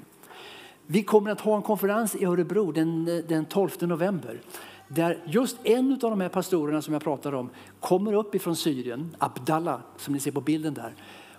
Vi 0.87 1.03
kommer 1.03 1.31
att 1.31 1.41
ha 1.41 1.55
en 1.55 1.61
konferens 1.61 2.15
i 2.15 2.25
Örebro 2.25 2.71
den, 2.71 3.05
den 3.27 3.45
12 3.45 3.69
november 3.79 4.41
där 4.87 5.23
just 5.25 5.57
en 5.63 5.91
av 5.91 5.99
de 5.99 6.21
här 6.21 6.29
pastorerna 6.29 6.81
som 6.81 6.93
jag 6.93 7.03
pratar 7.03 7.33
om 7.33 7.49
kommer 7.79 8.13
upp 8.13 8.35
ifrån 8.35 8.55
Syrien, 8.55 9.15
Abdallah 9.17 9.79
som 9.97 10.13
ni 10.13 10.19
ser 10.19 10.31
på 10.31 10.41
bilden 10.41 10.73
där. 10.73 10.93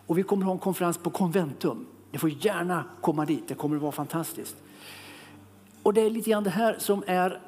Och 0.06 0.18
vi 0.18 0.22
kommer 0.22 0.42
att 0.42 0.46
ha 0.46 0.52
en 0.52 0.59
konferens 0.59 0.98
på 0.98 1.11
Conventum. 1.11 1.87
Ni 2.11 2.18
får 2.18 2.30
gärna 2.30 2.85
komma 3.00 3.24
dit, 3.24 3.48
det 3.48 3.54
kommer 3.54 3.76
att 3.76 3.82
vara 3.82 3.92
fantastiskt. 3.92 4.56
Och 5.82 5.94
det 5.94 6.00
är 6.00 6.11
lite 6.11 6.30
grann 6.30 6.44
det 6.44 6.50
här 6.50 6.76
som 6.78 7.04
är 7.06 7.40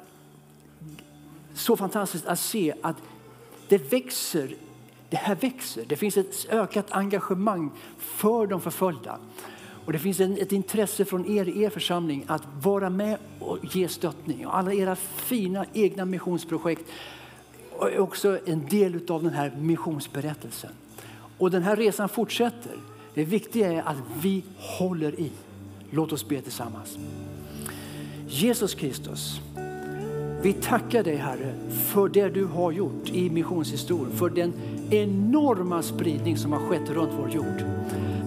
så 1.53 1.77
fantastiskt 1.77 2.25
att 2.25 2.39
se 2.39 2.73
att 2.81 2.95
det 3.67 3.91
växer 3.93 4.55
det 5.09 5.17
här 5.17 5.35
växer. 5.35 5.85
Det 5.87 5.95
finns 5.95 6.17
ett 6.17 6.47
ökat 6.49 6.91
engagemang 6.91 7.71
för 7.97 8.47
de 8.47 8.61
förföljda. 8.61 9.19
Och 9.85 9.93
det 9.93 9.99
finns 9.99 10.19
ett 10.19 10.51
intresse 10.51 11.05
från 11.05 11.25
er 11.25 11.49
i 11.49 11.63
er 11.63 11.69
församling 11.69 12.25
att 12.27 12.43
vara 12.61 12.89
med 12.89 13.17
och 13.39 13.57
ge 13.75 13.87
stöttning. 13.87 14.47
Och 14.47 14.57
alla 14.57 14.73
era 14.73 14.95
fina 14.95 15.65
egna 15.73 16.05
missionsprojekt 16.05 16.85
är 17.81 17.99
också 17.99 18.39
en 18.45 18.65
del 18.65 19.11
av 19.11 19.23
den 19.23 19.33
här 19.33 19.51
missionsberättelsen. 19.59 20.71
Och 21.37 21.51
den 21.51 21.63
här 21.63 21.75
resan 21.75 22.09
fortsätter. 22.09 22.73
Det 23.13 23.23
viktiga 23.23 23.71
är 23.71 23.81
att 23.81 23.97
vi 24.21 24.43
håller 24.57 25.19
i. 25.19 25.31
Låt 25.91 26.11
oss 26.11 26.27
be 26.27 26.41
tillsammans. 26.41 26.97
Jesus 28.27 28.75
Kristus, 28.75 29.41
vi 30.41 30.53
tackar 30.53 31.03
dig 31.03 31.15
Herre 31.15 31.53
för 31.69 32.09
det 32.09 32.29
du 32.29 32.45
har 32.45 32.71
gjort 32.71 33.09
i 33.09 33.29
missionshistorien, 33.29 34.11
för 34.11 34.29
den 34.29 34.53
enorma 34.89 35.81
spridning 35.81 36.37
som 36.37 36.53
har 36.53 36.59
skett 36.59 36.89
runt 36.89 37.11
vår 37.19 37.29
jord. 37.29 37.63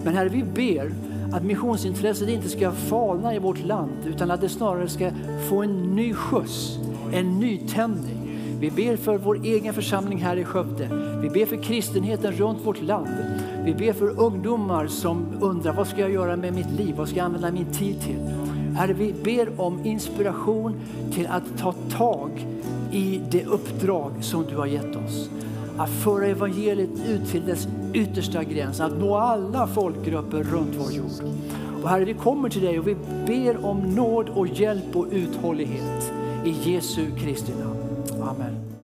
Men 0.03 0.15
Herre, 0.15 0.29
vi 0.29 0.43
ber 0.43 0.91
att 1.33 1.43
missionsintresset 1.43 2.29
inte 2.29 2.49
ska 2.49 2.71
falna 2.71 3.35
i 3.35 3.39
vårt 3.39 3.65
land 3.65 3.91
utan 4.07 4.31
att 4.31 4.41
det 4.41 4.49
snarare 4.49 4.87
ska 4.87 5.11
få 5.49 5.63
en 5.63 5.95
ny 5.95 6.13
skjuts, 6.13 6.79
en 7.13 7.39
nytändning. 7.39 8.23
Vi 8.59 8.71
ber 8.71 8.95
för 8.95 9.17
vår 9.17 9.39
egen 9.43 9.73
församling 9.73 10.17
här 10.17 10.37
i 10.37 10.45
Skövde. 10.45 10.87
Vi 11.21 11.29
ber 11.29 11.45
för 11.45 11.63
kristenheten 11.63 12.31
runt 12.31 12.65
vårt 12.65 12.81
land. 12.81 13.07
Vi 13.65 13.73
ber 13.73 13.93
för 13.93 14.19
ungdomar 14.19 14.87
som 14.87 15.25
undrar 15.41 15.73
vad 15.73 15.87
ska 15.87 16.01
jag 16.01 16.11
göra 16.11 16.35
med 16.35 16.53
mitt 16.53 16.71
liv? 16.71 16.95
Vad 16.97 17.07
ska 17.07 17.17
jag 17.17 17.25
använda 17.25 17.51
min 17.51 17.65
tid 17.65 18.01
till? 18.01 18.19
Herre, 18.75 18.93
vi 18.93 19.13
ber 19.23 19.61
om 19.61 19.85
inspiration 19.85 20.81
till 21.13 21.27
att 21.27 21.57
ta 21.57 21.73
tag 21.97 22.47
i 22.91 23.21
det 23.31 23.45
uppdrag 23.45 24.11
som 24.21 24.45
du 24.49 24.55
har 24.55 24.65
gett 24.65 24.95
oss. 24.95 25.29
Att 25.77 25.89
föra 25.89 26.25
evangeliet 26.25 26.89
ut 27.07 27.31
till 27.31 27.45
dess 27.45 27.67
yttersta 27.93 28.43
gräns, 28.43 28.79
att 28.79 28.99
nå 28.99 29.15
alla 29.15 29.67
folkgrupper 29.67 30.43
runt 30.43 30.75
vår 30.77 30.91
jord. 30.91 31.33
Och 31.83 31.89
Herre, 31.89 32.05
vi 32.05 32.13
kommer 32.13 32.49
till 32.49 32.61
dig 32.61 32.79
och 32.79 32.87
vi 32.87 32.95
ber 33.27 33.65
om 33.65 33.79
nåd 33.79 34.29
och 34.29 34.47
hjälp 34.47 34.95
och 34.95 35.07
uthållighet 35.11 36.11
i 36.45 36.71
Jesu 36.71 37.05
Kristi 37.17 37.51
namn. 37.51 38.21
Amen. 38.21 38.62